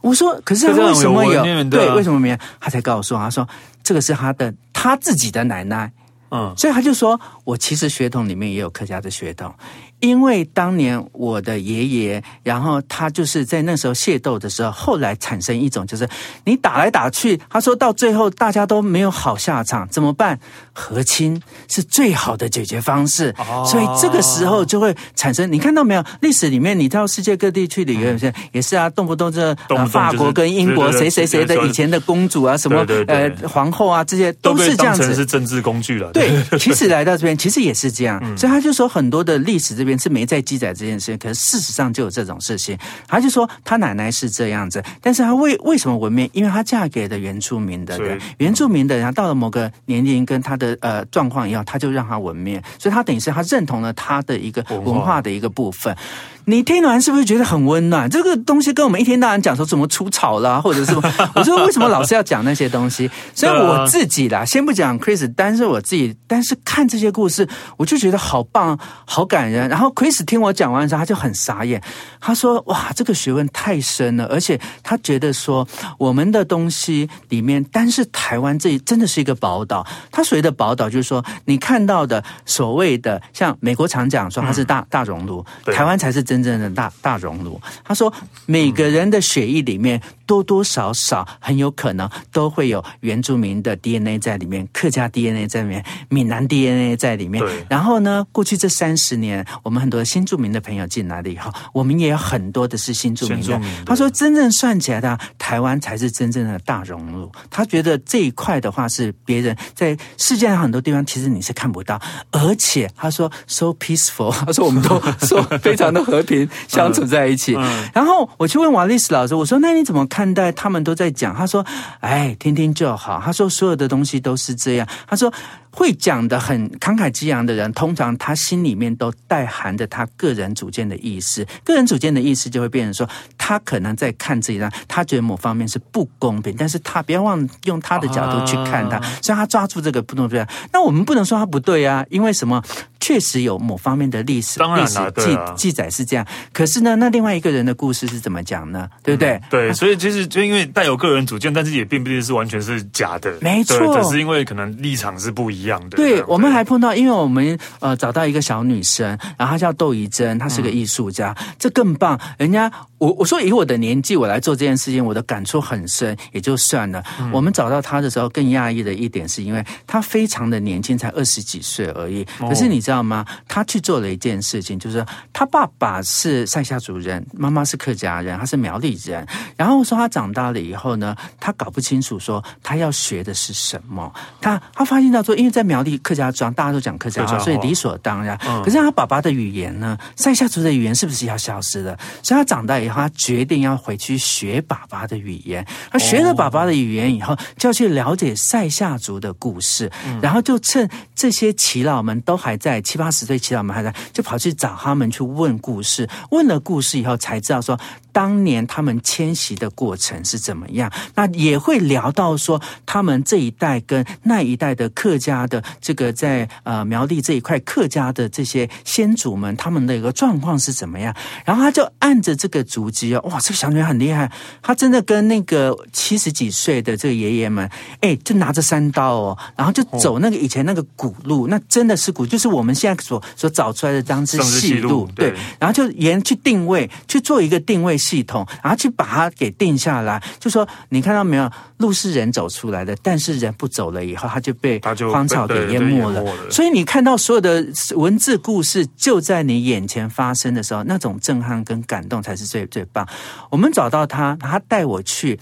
[0.00, 1.44] 我说：“可是他为什么有？
[1.64, 3.46] 对，为什么没有？”他才告诉我，他说
[3.84, 5.92] ：“这个是他的他自己的奶奶。”
[6.34, 9.54] 嗯，所以他就说，我其实血统里面也有客家的血统。
[10.02, 16.08] 因为当年我的爷爷，然后他就是在那时候械斗的时候，后来产生一种就是
[16.44, 20.40] 你打来打去，他说到最后大家都没有好下场，怎么办？
[20.72, 23.32] 和亲是最好的解决方式。
[23.38, 26.04] 哦、所以这个时候就会产生，你看到没有？
[26.20, 29.54] 历史里面你到世界各地去旅游，嗯、也是啊，动不动这、
[29.88, 36.10] 法国跟英国谁谁谁的以前的公主啊，什么呃皇后啊，这些都是这样子，是政治工具了。
[36.10, 39.91] 对，其实来到这边其实也是这样， 嗯、所以他就说很多的历史这边。
[39.98, 42.78] 是没在记载这件事情，可是事实上就有这种事情。
[43.06, 46.28] 他就说他奶奶是这样子，但是他为为什么纹面？
[46.32, 55.96] 因为他嫁给了原住民的人，原住民的人到了某个年龄跟他的呃状况一样，他就让他纹面，所以他等于是他认同了他的一个文化的一个部分。
[56.44, 58.10] 你听完是不是觉得很温暖？
[58.10, 60.92] 这个东西跟我们一天到晚讲说怎么除草啦，或者是
[61.36, 63.08] 我说为什么老是要讲那些东西？
[63.32, 69.68] 所以我自己啦，先不讲 Chris，但是我自己，但是看这些故事，我就觉得好棒，好感人。
[69.68, 71.82] 然后 Chris 听我讲完之后，他就很傻眼，
[72.20, 75.68] 他说：“哇，这个学问太深了，而且他觉得说
[75.98, 79.86] 我们的东西里面，但是台湾这真的是一个宝岛。
[80.10, 88.10] 他所谓的宝岛，就是说你看到的所谓的像美国常讲说它是大、嗯、大熔炉，台湾才是。”真正的大大熔炉，他说
[88.46, 97.44] 每个人的血液里面多多少少很有可能都会有原住民的 DNA 在里面，客家 DNA 在里面，闽南 DNA 在里面。
[97.68, 103.60] 然后呢，过去这三十年，我们很多新住民的朋友进来了以后，我们也有很多的是新住民的。
[103.84, 107.30] 他说，真正算起来的，台湾才是真正的大熔炉。
[107.50, 116.22] 他觉得这一块的话是别人在世界上很多地方其实你是看不到，而且他说 so peaceful， 他说我们都说 非常的和。
[116.22, 121.66] 平 相处在一起，嗯嗯、然后我去问瓦利斯老师，我说：“那你怎么看待他们都在讲？”他说
[121.98, 125.32] ：“哎，听听就好。”他说：“所有的东西都是这样。”他说。
[125.74, 131.46] 会讲的很慷慨激昂的人，通常他心里面都带含着他个人主见的意思。
[131.64, 133.08] 个人主见的意思就会变成说，
[133.44, 140.46] 他可能在看这一张，他觉得某方面是不公平，但是他不要忘用他的角度去看他，所以他抓住这个不能对。
[140.72, 142.62] 那我们不能说他不对啊，因为什么？
[143.02, 146.24] 确实有某方面的历史历史记记载是这样。
[146.52, 148.88] 可是呢，那另外一个人的故事是怎么讲呢？
[149.02, 149.30] 对不对？
[149.30, 153.34] 嗯、对，所以其实就因为带有个人主见，但是也并不一定是完全是假的。
[153.40, 155.62] 没错，只是因为可能立场是不一样。
[155.62, 159.06] 一样的，对，对我们还碰到，因为我们呃找到一个小女生，
[159.38, 162.18] 然后她叫窦怡珍，她是个艺术家，嗯、这更棒。
[162.36, 162.68] 人家
[163.02, 167.02] 我我说以我的年纪我来做这件事情，我的感触很深，也就算了。
[167.18, 172.24] 嗯、我们找到他的时候，更讶异的一点是因为他非常的年轻，才二十几岁而已。
[172.38, 173.26] 可是你知道吗？
[173.48, 179.26] 他去做了一件事情，就是他爸爸是塞夏族人，妈妈是客家人，他是苗栗人。
[179.56, 184.12] 然后说他长大了以后呢，他搞不清楚说他要学的是什么。
[184.40, 188.38] 他他发现到说，因为在苗栗客家庄，大家都讲客家话，所以理所当然。
[188.46, 189.98] 嗯、可是他爸爸的语言呢？
[190.14, 191.98] 塞夏族的语言是不是要消失了？
[192.22, 195.66] 所以他长大以后，他决定要回去学爸爸的语言。
[195.90, 199.90] 他学了爸爸的语言以后，就要去了解塞夏族的故事。
[200.06, 206.08] 嗯、然后就趁这些耆老们都还在，七八十岁耆老们还在，就跑去找他们去问故事。
[206.30, 207.78] 问了故事以后，才知道说
[208.12, 210.90] 当年他们迁徙的过程是怎么样。
[211.14, 215.42] 那也会聊到说，他们这一代跟那一代的客家。
[215.42, 221.14] 的这个在呃苗栗这一块客家的这些先祖们，他们的一个状况是怎么样？
[221.44, 224.30] 然后他就按着这个足迹哦，哇，这个小女孩很厉害，
[224.62, 227.68] 她真的跟那个七十几岁的这个爷爷们，
[228.00, 245.26] 哎，就拿着三刀哦，然后就走那个以前那个古路，那真的是古，就是我们现在所所找出来的当时细路，对，然后就沿去定位，去做一个定位系统，然后去把它给定下来，就说你看到没有，路是人走出来的，但是人不走了以后，它就被荒。
[245.32, 247.64] 草给淹没了，所以你看到所有的
[247.96, 253.08] 文字故事就在你眼前发生的时候，那种震撼跟感动才是最最棒。
[253.48, 255.40] 我们找到他，他带我去，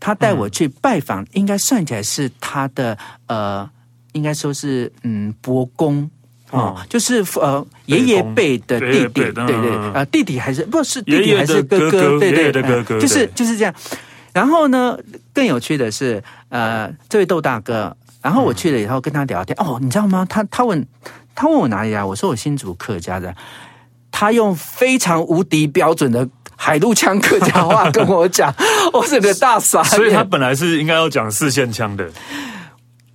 [0.00, 3.70] 他带我去拜访，应该算起来是他的呃，
[4.12, 6.10] 应该说是嗯伯公
[6.52, 12.18] 哦，就是呃爷爷辈的弟弟，对对啊，弟弟还是不是弟弟还是哥哥？
[12.18, 13.74] 对对的哥哥，就是就是这样。
[14.32, 14.96] 然后呢，
[15.34, 17.96] 更有趣的是，呃，这位窦大哥。
[18.22, 20.24] 然后我去了以后跟他聊天，哦，你知道吗？
[20.30, 20.86] 他他问
[21.34, 23.34] 他问我哪里啊，我说我新竹客家的。
[24.12, 28.54] 他用非常无敌标准的海陆腔客家话跟我讲，
[28.92, 29.82] 我整个大傻。
[29.82, 32.06] 所以他本来是应该要讲四线腔的。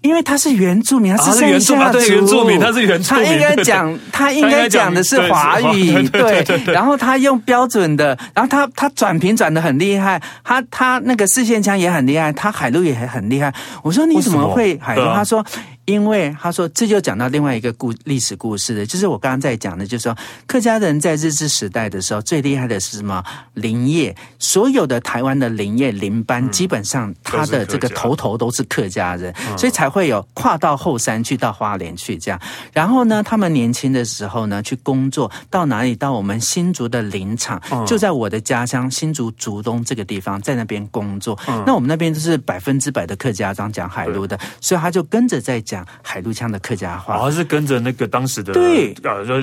[0.01, 6.45] 因为他是原住民，他是赛夏族，原住民，他是原住民，他应该讲，他应该讲的是华语，对。
[6.73, 13.53] 然后他用标准的，然后他他转频转的很厉害，他他那个四线腔也很厉害，他海陆也很厉害。
[13.81, 15.03] 我说你怎么会海陆？
[15.13, 15.45] 他说。
[15.87, 23.23] 因为他说这就讲到另外一个故历史故事的，就是我刚刚在讲的，就是说客家人在日治时代的时候最厉害的是什么？
[23.53, 32.39] 林业，所有的台湾的林业林班，嗯、基本上他的这个头头都是客家人，嗯、所以才会有跨到后山去到花莲去这样。
[32.73, 35.95] 然后呢，他们年轻的时候呢，去工作到哪里？
[35.95, 41.39] 到我们新竹的林场，嗯、就在我的家乡新竹竹东这个地方，在那边工作。
[41.47, 47.17] 嗯、那我们那边就是百分之百的客家庄讲海陆的，所以他就跟着在讲海陆腔的客家话。
[47.17, 48.95] 哦，是跟着那个当时的对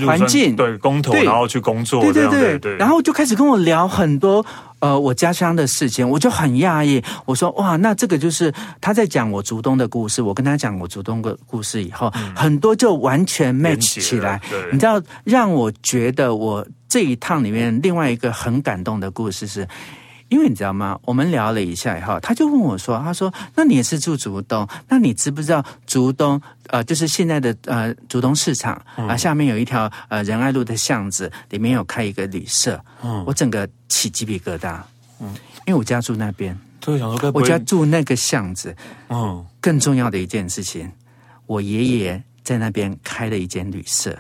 [0.07, 2.01] 环境对工头，然后去工作。
[2.03, 4.45] 对对对对，然后就开始跟我聊很多。
[4.81, 7.03] 呃，我家乡的事情，我就很讶异。
[7.25, 10.21] 我说哇，那这个就是他在讲我竹东的故事。
[10.21, 14.39] 我跟他讲我竹东的故事以后，嗯、很多就完全 match 起来。
[14.71, 19.67] 你知道，让我觉得我这一趟里面另外一个很感动的故事是。
[20.29, 20.99] 因为你知道吗？
[21.05, 24.67] 我们聊了一下以后，他就问我说：“他说，那你也是住竹东？
[24.89, 26.41] 那你知不知道竹东？
[26.69, 32.83] 呃，就是现在的呃竹东市场啊、呃，下面有一条呃仁爱路的巷子，里面有开一个旅社。
[33.03, 34.81] 嗯，我整个起鸡皮疙瘩。
[35.21, 35.29] 嗯，
[35.67, 38.75] 因为我家住那边，对，想说我家住那个巷子。
[39.11, 40.91] 嗯，更重要的一件事情，
[41.47, 44.19] 我爷爷在那边开了一间旅社。”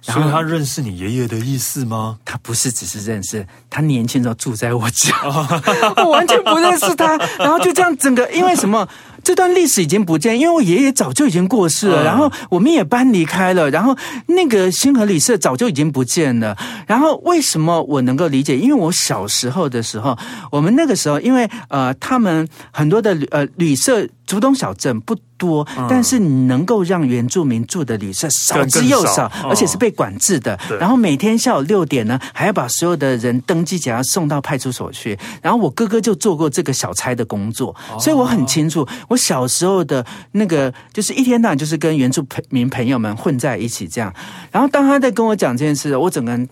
[0.00, 2.18] 所以他认识你爷爷的意思吗？
[2.24, 5.12] 他不是只是认识，他年轻时候住在我家，
[6.04, 7.16] 我完全不认识他。
[7.38, 8.88] 然后就这样，整个因为什么？
[9.24, 13.94] 这段历史已经不见，因为我爷爷早就已经过世了，然后我们也搬离开了，然后
[14.28, 16.56] 那个星河旅社早就已经不见了。
[16.86, 18.56] 然后为什么我能够理解？
[18.56, 20.16] 因为我小时候的时候，
[20.52, 24.08] 我们那个时候，因为呃，他们很多的呃旅社。
[24.28, 30.54] 竹东小镇不多，但是你能够让原住民住的旅社少之又少，少而且是被管制的。
[30.68, 35.18] 哦、然后每天下午六点呢，还要把所有的人登记起来送到派出所去。
[35.40, 44.12] 然后我哥哥就做过这个小差的工作，哦、所以我很清楚，我小时候的那个就是一天到晚就是跟原住民朋友们混在一起这样。
[44.52, 46.46] 然后当他在跟我讲这件事，我整个人。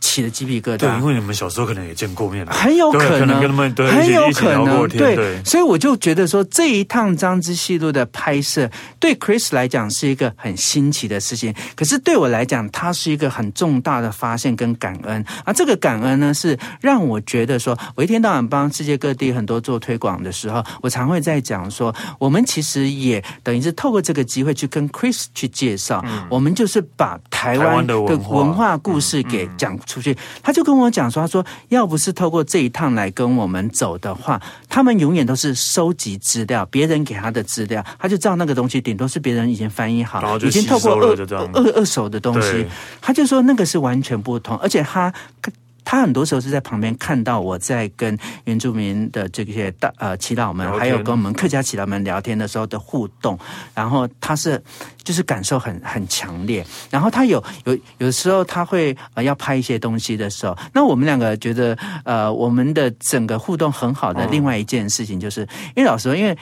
[0.00, 5.44] 起了鸡皮疙瘩，对，因为你们小时候可能也见过面，很有可能，可能跟他们对很有可能，对，对。
[5.44, 29.73] 所以我就觉得说这一趟张之戏路的拍摄，对 Chris 来讲是一个很新奇的事情，可是对我来讲，它是一个很重大的发现跟感恩，而这个感恩呢，是让我觉得说，我一天到晚帮世界各地很多做推广的时候，我常会在讲说，我们其实也等于是透过这个机会去跟 Chris 去介绍，嗯、我们就是把台湾的文化故事给讲。
[29.86, 41.16] 出去，他就跟我讲说：“他说，要不是透过这一趟来跟我们走的话，他们永远都是收集资料，别人给他的资料，他就知道那个东西顶多是别人已经翻译好，已经透过二
[41.52, 42.66] 二二手的东西，
[43.00, 45.12] 他就说那个是完全不同，而且他。”
[45.84, 53.38] 他很多时候是在旁边看到我在跟原住民的这些大呃祈祷们，还有跟我们客家祈祷们聊天的时候的互动，
[53.74, 54.60] 然后他是
[55.02, 56.64] 就是感受很很强烈。
[56.90, 65.42] 然后他有有有时候他会呃要拍一些东西的时候，那我们两个觉得呃我们的整个互动很好的另外一件事情，就是
[65.76, 66.36] 因为老实说，因为。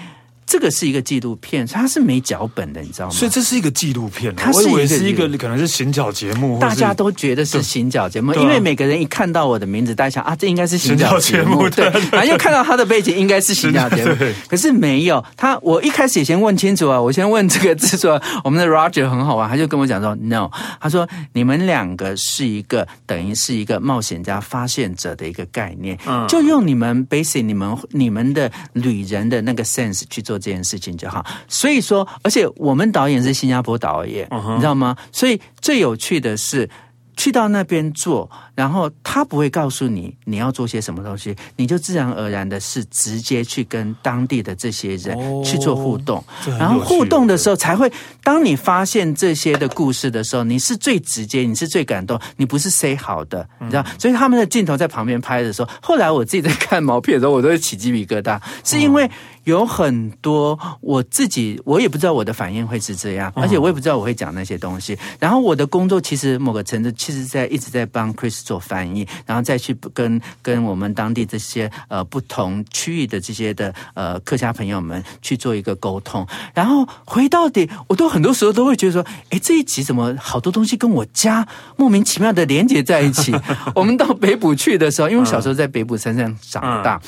[0.46, 3.12] 这个是一个纪录片，它是没脚本的，你知道吗？
[3.12, 14.14] 所以这是一个纪录片，它是一个是一个可能是行脚节目，大家都觉得是行脚节目，因为每个人一看到我的名字，大家想啊，这应该是行脚节目，对，然后又看到他的背景，应该是行脚节目，
[14.48, 15.58] 可是没有他。
[15.62, 20.50] 我一开始也先问清楚啊，我先问这个制作，我们的 Roger 很好玩，他就跟我讲说，No，
[20.80, 34.54] 他说你们两个是一个等于是一个冒险家、发现者的一个概念，嗯，就用你们 basic 你们你们的旅人的那个 sense 去做这件事情就好，所以说，而且我们导演是新加坡导演，uh huh.
[34.54, 34.96] 你知道吗？
[35.12, 36.68] 所以最有趣的是。
[37.14, 47.90] 去到那边做，然后他不会告诉你你要做些什么东西，你就自然而然的是直接去跟当地的这些人去做互动，哦、然后互动的时候才会，
[48.22, 53.82] 当你发现这些的故事的时候，你是最直接，你是最感动，你不是 say 好的，你知道？
[53.82, 59.10] 嗯、所以他们的镜头在旁边拍的时候，后来我自己在看毛片的时候，我都会起鸡皮疙瘩，是因为。
[59.44, 64.96] 有很多我自己，我也不知道我的反应会是这样，而且我也不知道我会讲那些东西。
[65.18, 76.26] 然后我的工作其实某个程度，其实在一直在帮 Chris 做翻译，然后再去跟跟我们当地这些呃不同区域的这些的呃客家朋友们去做一个沟通。
[76.54, 83.32] 然后回到底，我都很多时候都会觉得说，哎，这一集怎么好多东西跟我家莫名其妙的连接在一起？
[83.74, 87.00] 我们到北埔去的时候，因为我小时候在北埔山上长大。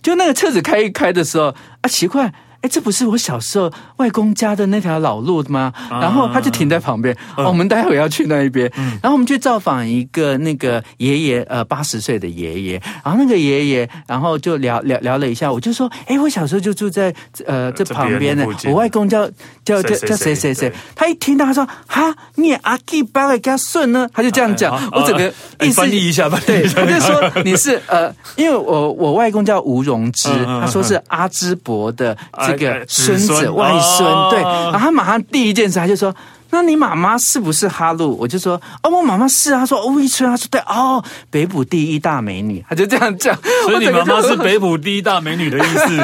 [0.00, 5.72] 就那个车子开一开的时候啊，奇怪，哎，这不是我小时候外公家的那条老路吗？
[5.88, 8.68] 然后他就停在旁边，嗯、我们待会要去那一边。
[8.76, 12.82] 嗯、然后我们去造访一个那个爷爷，呃，八十岁的爷爷。
[13.04, 17.14] 然后那个爷爷，然后就聊聊聊了一下，我就说，哎，我小时候就住在
[17.46, 19.24] 呃这旁边的，我外公叫
[19.64, 20.72] 叫叫叫谁谁谁。
[20.96, 24.74] 他一听到他说，哈，你阿基巴给他顺呢，他就这样讲。
[24.74, 32.18] 啊、我整个意思翻译一下吧，对，他就说你是呃，因为我我外公叫吴荣之，他说是阿芝伯的。
[32.52, 36.14] 这个孙子外孙，对，然后他马上第一件事他就说。
[36.50, 38.16] 那你妈妈是不是哈路？
[38.18, 39.60] 我就说哦，我妈妈是啊。
[39.60, 43.36] 他说哦一春，她说对哦，北埔第一大美女，她就这样讲。
[43.64, 45.96] 所以你妈妈是北埔第一大美女的意思。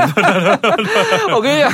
[1.34, 1.72] 我跟你讲，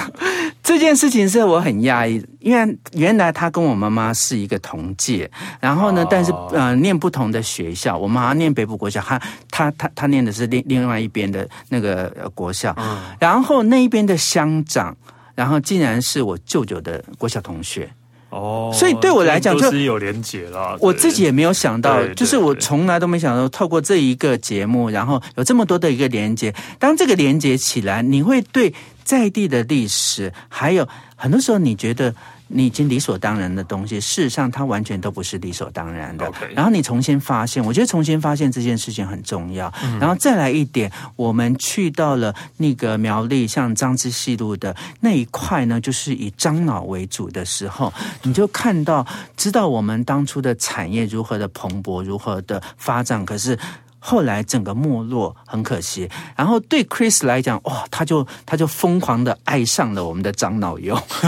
[0.62, 7.97] 这件事情是我很讶异，因为原来她跟我妈妈是一个同届，然后呢，但是呃，念不同的学校。
[7.97, 9.18] 我妈妈念北埔国小，他
[9.51, 12.77] 他他他念的是另另外一边的那个国校。
[13.18, 14.97] 然后那一边的乡长，
[15.35, 17.91] 然后竟然是我舅舅的国小同学。
[18.31, 20.76] 哦，所以对我来讲就是有连结了。
[20.81, 26.55] 我自己也没有想到，就是我从来都没想到，透过这一个节目，然后有这么多的一个连结。
[26.78, 28.74] 当这个连结起来，你会对
[29.05, 32.14] 在地的历史，还有很多时候你觉得。
[32.53, 36.30] 你已经理所当然的东西，事实上它完全都不是理所当然的。
[36.55, 39.72] 然后你重新发现，我觉得重新发现这件事情很重要。
[39.84, 47.92] 嗯、然后再来一点，我们去到了那个苗栗，像樟之西路的那一块呢，就是以樟脑为主的时候，
[48.22, 53.59] 你就看到，知道我们当初的产业如何的蓬勃，如何的发展，可是。
[54.01, 56.11] 后来整个没落，很可惜。
[56.34, 60.98] 然后对 Chris 来讲，哇，他就他就疯狂的爱上了我们的樟脑油。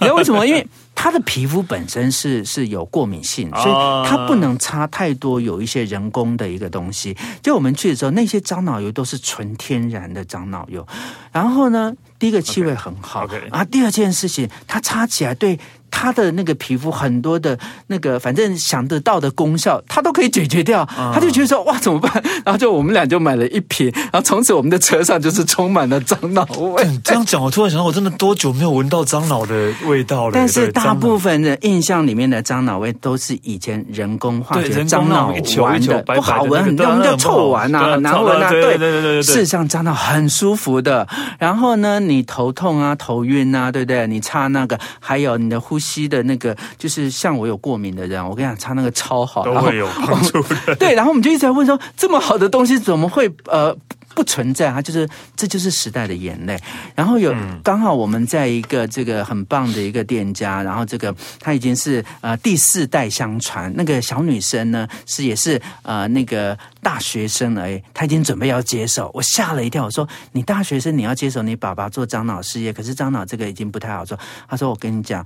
[0.00, 0.44] 你知道为什么？
[0.44, 3.72] 因为他的皮肤本身是是有过敏性，所以
[4.06, 7.16] 他不能擦太多有一些人工的一个东西。
[7.40, 10.86] 就我们去的时候，那些樟脑油都是纯天然的樟脑油。
[11.30, 13.50] 然后呢，第一个气味很好，okay, okay.
[13.50, 15.58] 啊，第二件事情，它擦起来对。
[15.90, 20.86] 他的那个皮肤很多的那个，反正想得到的功效，他都可以解决掉。
[21.14, 22.12] 他就觉得说，哇，怎么办？
[22.44, 26.86] 然后就我们俩就买了一瓶，然后从此我们的车上就是充满了樟脑味。
[27.02, 30.32] 这样讲，我突然想到，我真的多久没有闻到樟脑的味道了？
[30.34, 38.50] 但是大部分的印象里面的樟脑味都是以前人工化学樟脑丸的，不好闻，很我们叫臭丸呐，很难闻啊。
[38.50, 41.08] 对对对对对，事实上樟脑很舒服的。
[41.38, 44.06] 然后呢，你头痛啊、头晕啊，对不对？
[44.06, 45.76] 你擦那个，还有你的呼。
[45.78, 50.74] 吸的那个，就是像我有过敏的人，我跟你讲，擦那个超好，都会有帮助的。
[50.76, 53.74] 对，然后我们就一直在问说，这么好的东西怎么会呃
[54.18, 54.72] 不存在？
[54.72, 56.58] 它就是这就是时代的眼泪。
[56.96, 74.18] 然后有刚好我们在一个这个很棒的一个店家，然后这个他已经是呃第四代相传，那个小女生呢是也是呃那个大学生而已，她已经准备要接手，我吓了一跳，我说你大学生你要接手你爸爸做樟脑事业，可是樟脑这个已经不太好做。
[74.48, 75.24] 他说我跟你讲。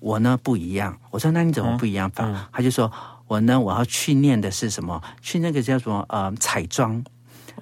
[0.00, 2.24] 我呢不一样，我说那你怎么不一样法？
[2.24, 2.90] 嗯嗯、他就说
[3.26, 4.98] 我呢我要去念的是什么？
[5.20, 7.04] 去那个叫什么呃彩妆。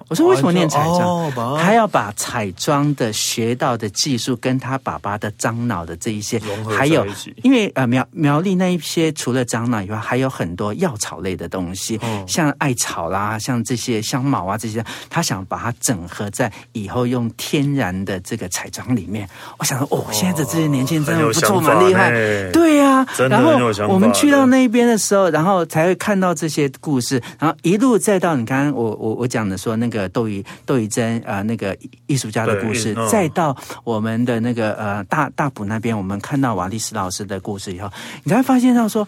[0.09, 1.31] 我说为什么念彩妆？
[1.35, 7.05] 哦、他要把彩妆的学到的技术跟他爸爸的樟脑的这一些，还有
[7.43, 19.29] 因为呃苗苗栗那一些除了樟脑以外，还有很多药草类的东西，哦、像艾草啦，像这些香茅啊这些，他想把它整合在以后用天然的这个彩妆里面。
[19.59, 22.09] 我想说哦，现在的这些年轻人真的不错，蛮厉害。
[22.51, 23.51] 对呀、啊，然后
[23.87, 29.98] 我们去到那边的时候，然后才会看到这些故事，然后一路再到你刚刚我我我讲的说那个。
[29.99, 31.77] 个窦一窦一真啊，那个
[32.07, 37.91] 艺术家的故事，再到我们的那个呃大大埔那边，我们看到瓦利斯老师的故事以后，
[38.23, 39.07] 你才发现到说，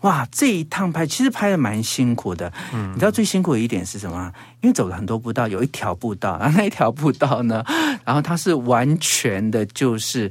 [0.00, 2.52] 哇，这一趟拍其实拍的蛮辛苦的。
[2.72, 4.32] 嗯，你知道最辛苦的一点是什么？
[4.60, 7.64] 因为走了很多步道，有一条步道，然后那一条步道呢，
[8.04, 10.30] 然后它是完全的就是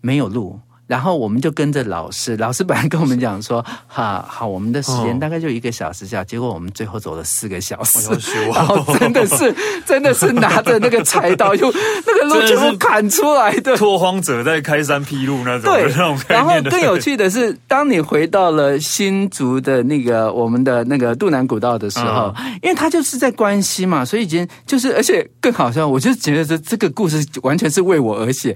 [0.00, 0.58] 没有路。
[0.86, 7.98] 然后我们就跟着老师， 老师本来跟我们讲说， 哈好，我们的时间大概就一个小时下，结果我们最后走了四个小时，
[8.52, 9.54] 然后真的是
[9.86, 11.72] 真的是拿着那个柴刀，就
[12.06, 15.72] 那个路全部砍出来的，拓荒者在开山劈路那种。
[15.72, 15.86] 对，
[16.28, 28.54] 然后更有趣的是，当你回到了新竹的那个我们的那个渡南古道的时候，因为他就是在关西嘛，所以已经就是，而且更好笑，我就觉得这这个故事完全是为我而写。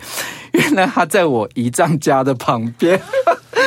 [0.53, 3.01] 原来他在我姨丈家的旁边。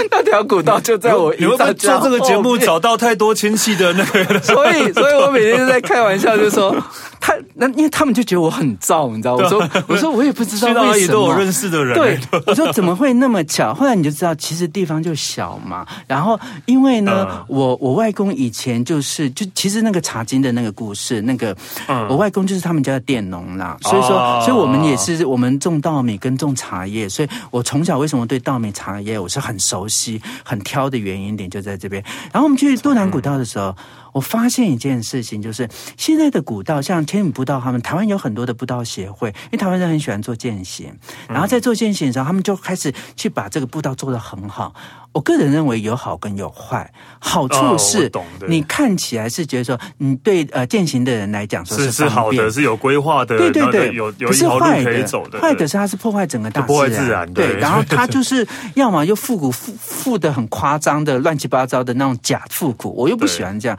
[0.10, 1.34] 那 条古道就在我。
[1.38, 4.40] 你会不会做这个节目找到太多亲戚的那个？
[4.42, 6.76] 所以，所以我每天都在开玩笑，就说
[7.20, 9.36] 他那，因为他们就觉得我很燥，你知道？
[9.36, 10.86] 我说，我说我也不知道为什么。
[10.86, 11.94] 去哪里都有认识的人。
[11.96, 13.74] 对，我说怎么会那么巧？
[13.74, 15.86] 后来你就知道，其实地方就小嘛。
[16.08, 21.56] 然后，因为呢，嗯、我我外公以前就是就其实那个茶经的那个故事，那个、
[21.88, 23.78] 嗯、我外公就是他们家的佃农啦。
[23.82, 32.04] 所以说，哦、所以我们也是我们种稻米跟种茶叶，所以我从小为什么对稻米茶叶我是很熟悉、很挑的原因点就在这边。
[32.32, 33.76] 然后我们去洛南古道的时候。
[34.14, 40.94] 嗯我发现一件事情，就是现在的古道，像千里步道，他们台湾有很多的步道协会，因为台湾人很喜欢做践行，
[41.30, 44.74] 然后在做践行的时候，他们就开始去把这个步道做得很好。
[45.14, 46.90] 我个人认为有好跟有坏，
[47.20, 48.10] 好处是，
[48.48, 55.40] 你看起来是觉得说，你对呃践行的人来讲说是是好的，是有规划的，对对对，有有一条路可以走的。
[55.40, 63.78] 坏的是它是破坏整个大自然，对，然后它 就是要么又复古复复的很夸张的乱七八糟的那种假复古，我又不喜欢这样。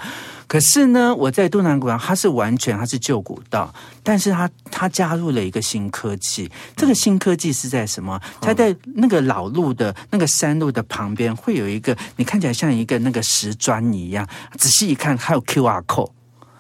[0.53, 3.72] 可是呢，我在东南古道，它是完全它是旧古道，
[4.03, 6.53] 但是它它加入了一个新科技。
[6.76, 8.20] 这个新科技是在什么？
[8.38, 14.28] 它在那个老路的那个山路的旁边，会有一个你看起来像一个那个石砖一样，
[14.59, 16.11] 仔细一看还有 QR code。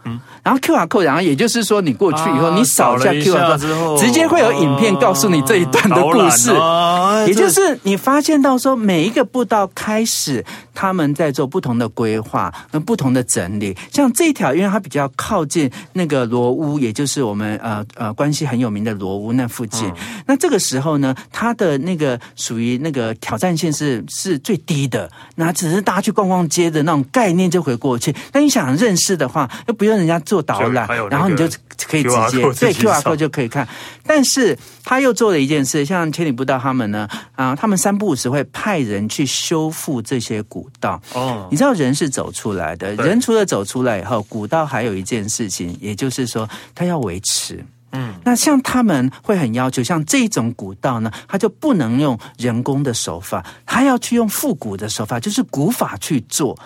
[0.04, 6.50] 嗯，然后 QR code，然后也就是说，你过去以后，啊、你扫一下 QR code，直接会有影片告诉你这一段的故事。
[6.50, 10.44] 啊、也就是你发现到说，每一个步道开始，
[10.74, 13.76] 他们在做不同的规划跟不同的整理。
[13.92, 19.86] 像这条，因为它比较靠近那个罗屋，也就是我们呃呃关系很有名的罗屋那附近。
[19.88, 19.94] 嗯、
[20.26, 28.12] 那这个时候呢，它的那个属于那个挑战性是是最低的，那只是大家去逛逛街的那种概念就会过去。
[28.32, 29.91] 那你想认识的话，又不用。
[29.92, 31.46] 跟人家做导览，然后你就
[31.86, 33.68] 可以直接对 QR code 就可以看。
[34.06, 40.98] 但是他又做了一件事，像千里步道他们呢，啊，他们三不五时会派人去修复这些古道。
[41.12, 47.62] 哦，你知道人是走出来的，人除了走出来以后，古道还有一件事情，也就是说他要维持。
[47.90, 56.58] 嗯，那像他们会很要求，像这种古道呢，他就不能用人工的手法，他要去用复古的手法，就是古法去做。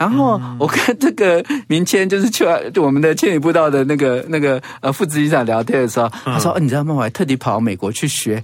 [0.00, 2.42] 然后我跟这个明谦，就是去
[2.76, 6.94] 我们的千里步道的那个那个呃副执行长聊天的时候，他说：“你知道吗？
[6.94, 8.42] 我还特地跑到美国去学。”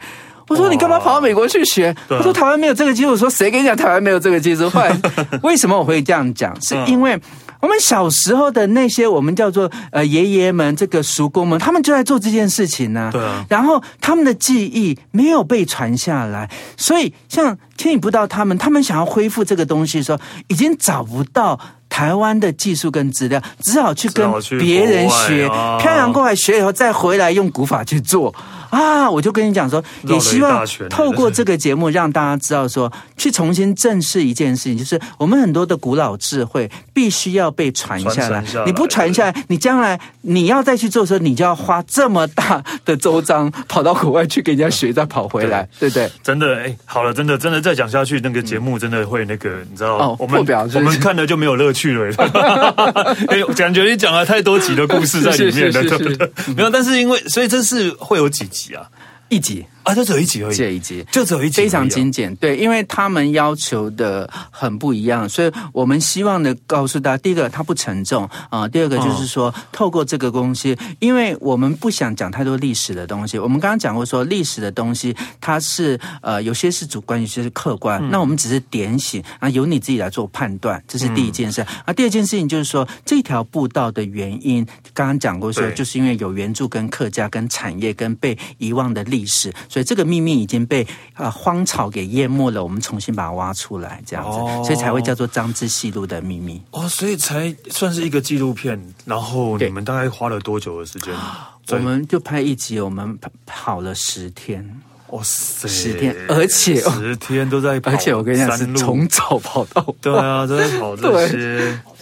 [0.49, 4.95] 我说：“你干嘛跑到美国去学？”他说：“台湾没有这个技术。”我说：“谁跟你讲台湾没有这个技术？”后来
[5.43, 6.55] 为什么我会这样讲？
[6.61, 7.19] 是因为。
[7.61, 13.11] 我们小时候的那些我们叫做呃爷爷们，这个叔公们，他们就在做这件事情呢。
[13.13, 13.45] 对啊。
[13.49, 28.35] 然后他们的记忆没有被传下来，所以像牵引不到他们，他们想要恢复这个东西的时候，已经找不到台湾的技术跟资料，只好去跟别人学，漂洋过海学以后再回来用古法去做。
[28.77, 38.45] 啊，我就跟你讲说，也希望透过这个节目让大家知道说，去重新正视一件事情，就是我们很多的古老智慧必须要被传下来。
[38.67, 46.11] 你不传下来，你将来你要再去做的时候，你就要花这么大的周章跑到国外去给人家学，再跑回来，对不对？
[46.23, 50.39] 真的，哎，好了，真的，真的再讲下去，那个节目真的会那个，你知道，哦，我们
[50.75, 52.13] 我们看了就没有乐趣了。
[53.29, 56.31] 哎，感觉你讲了太多集的故事在里面了，对不对？
[56.57, 58.91] 没有，但是因为所以这是会有几集啊？
[59.29, 59.67] 一集。
[59.87, 62.35] 啊，就只有一集而已，这一集就只有一集，非常精简。
[62.37, 73.39] 对，因为他们要求的很不一样，所以我们希望的告诉大家，第一个它不沉重啊、呃，第二个就是说，透过这个东西，因为我们不想讲太多历史的东西。
[73.39, 78.03] 我们刚刚讲过说，历史的东西它是呃有些是主观，有些是客观。
[78.03, 81.61] 嗯、那我们只是点醒啊，由你自己来做判断，这是第一件事。
[81.61, 89.53] 啊、嗯，第二件事情就是说，这条步道的原因，刚刚讲过说，就是因为有原著跟客家跟产业跟被遗忘的历史。
[89.77, 96.63] 所以这个秘密已经被呃荒草给淹没了，我们重新把它挖出来，这样子，哦、所以才会叫做张之细路的秘密。
[96.71, 98.83] 哦，所以才算是一个纪录片。
[99.05, 101.15] 然后你们大概花了多久的时间？
[101.69, 104.67] 我们就拍一集，我们跑了十天，
[105.11, 111.79] 哇塞，十天，而且十天都在跑， 而且我跟你讲是从早跑到对啊，都在跑这些。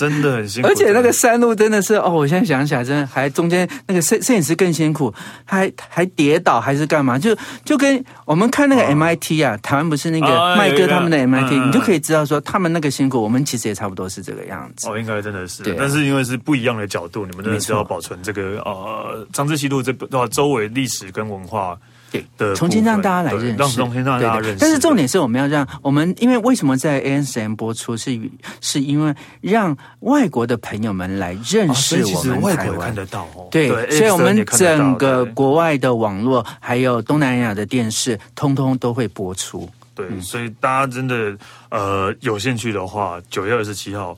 [0.00, 5.12] 真的很辛苦，而且那个山路真的是哦，我现在想起来，真的还中间那个摄摄影师更辛苦，
[5.44, 7.18] 还还跌倒还是干嘛？
[7.18, 7.36] 就
[7.66, 14.88] 就跟我们看那个 MIT 啊，台湾不是那个麦哥他们的 MIT，你就可以知道说他们那个辛苦，我们其实也差不多是这个样子。
[14.88, 21.78] 哦，应该真的是，对，但是因为是不一样的角度，你们真的是要保存这个呃张之细路这个周围历史跟文化。
[22.10, 24.56] 对，重新让大家来认识，让重新让大家认识。
[24.58, 28.18] 但是重点是我们要让我们，因为为什么在 ANSM 播出是
[28.60, 33.48] 是因为让外国的朋友们来认识我们台湾，看得到哦。
[33.50, 39.68] 对，所以我们整个国外的网络还有东南亚的电视，通通都会播出。
[39.94, 41.36] 对，嗯、所以大家真的
[41.68, 44.16] 呃有兴趣的话，九月二十七号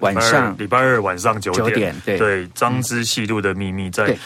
[0.00, 0.54] 晚上。
[0.58, 4.16] 礼拜二晚上九点，对，对，张之细路的秘密在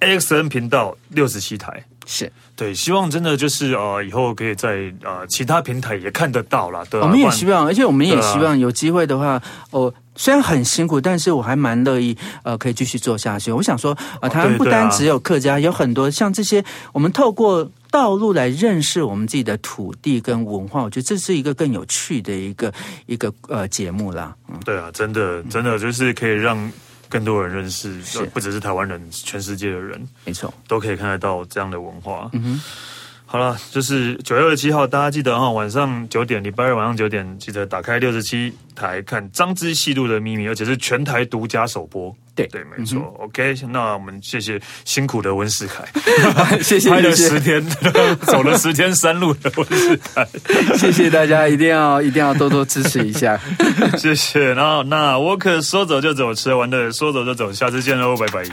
[0.00, 1.82] AXN 频道六十七台。
[2.06, 6.84] 是对，希望真的就是呃，以后可以在呃其他平台也看得到啦。
[6.88, 13.50] 对、啊，我们也希望，而且我们也希望有机会的话，哦，虽然很辛苦，但是我还蛮乐意呃，可以继续做下去。
[13.50, 22.72] 我想说，呃，台湾不单只有客家，有很多像这些，我们透过道路来认识我们自己的土地跟文化，我觉得这是一个更有趣的一个
[23.06, 24.36] 一个呃节目啦。
[24.48, 26.70] 嗯，对啊，真的真的就是可以让。
[27.08, 28.00] 更多人认识，
[28.32, 32.28] 不只是台湾人，全世界的人，没错，都可以看得到这样的文化。
[32.32, 32.60] 嗯哼，
[33.34, 42.14] 好了，就是九月二十七号，大家记得哈，晚上九点，礼拜二晚上九点，记得打开六十七台看《张之细路的秘密》，而且是全台独家首播。
[42.36, 43.00] 对对，没错。
[43.18, 45.84] 嗯、OK，那我们谢谢辛苦的温世凯，
[46.62, 47.60] 谢谢拍了十天，
[48.22, 50.24] 走了十天山路的温世凯，
[50.78, 53.36] 谢谢大家，一定要一定要多多支持一下，
[53.98, 54.54] 谢谢。
[54.54, 58.44] 然后那我可说走就走，吃完的说走就走，下次见喽，拜拜。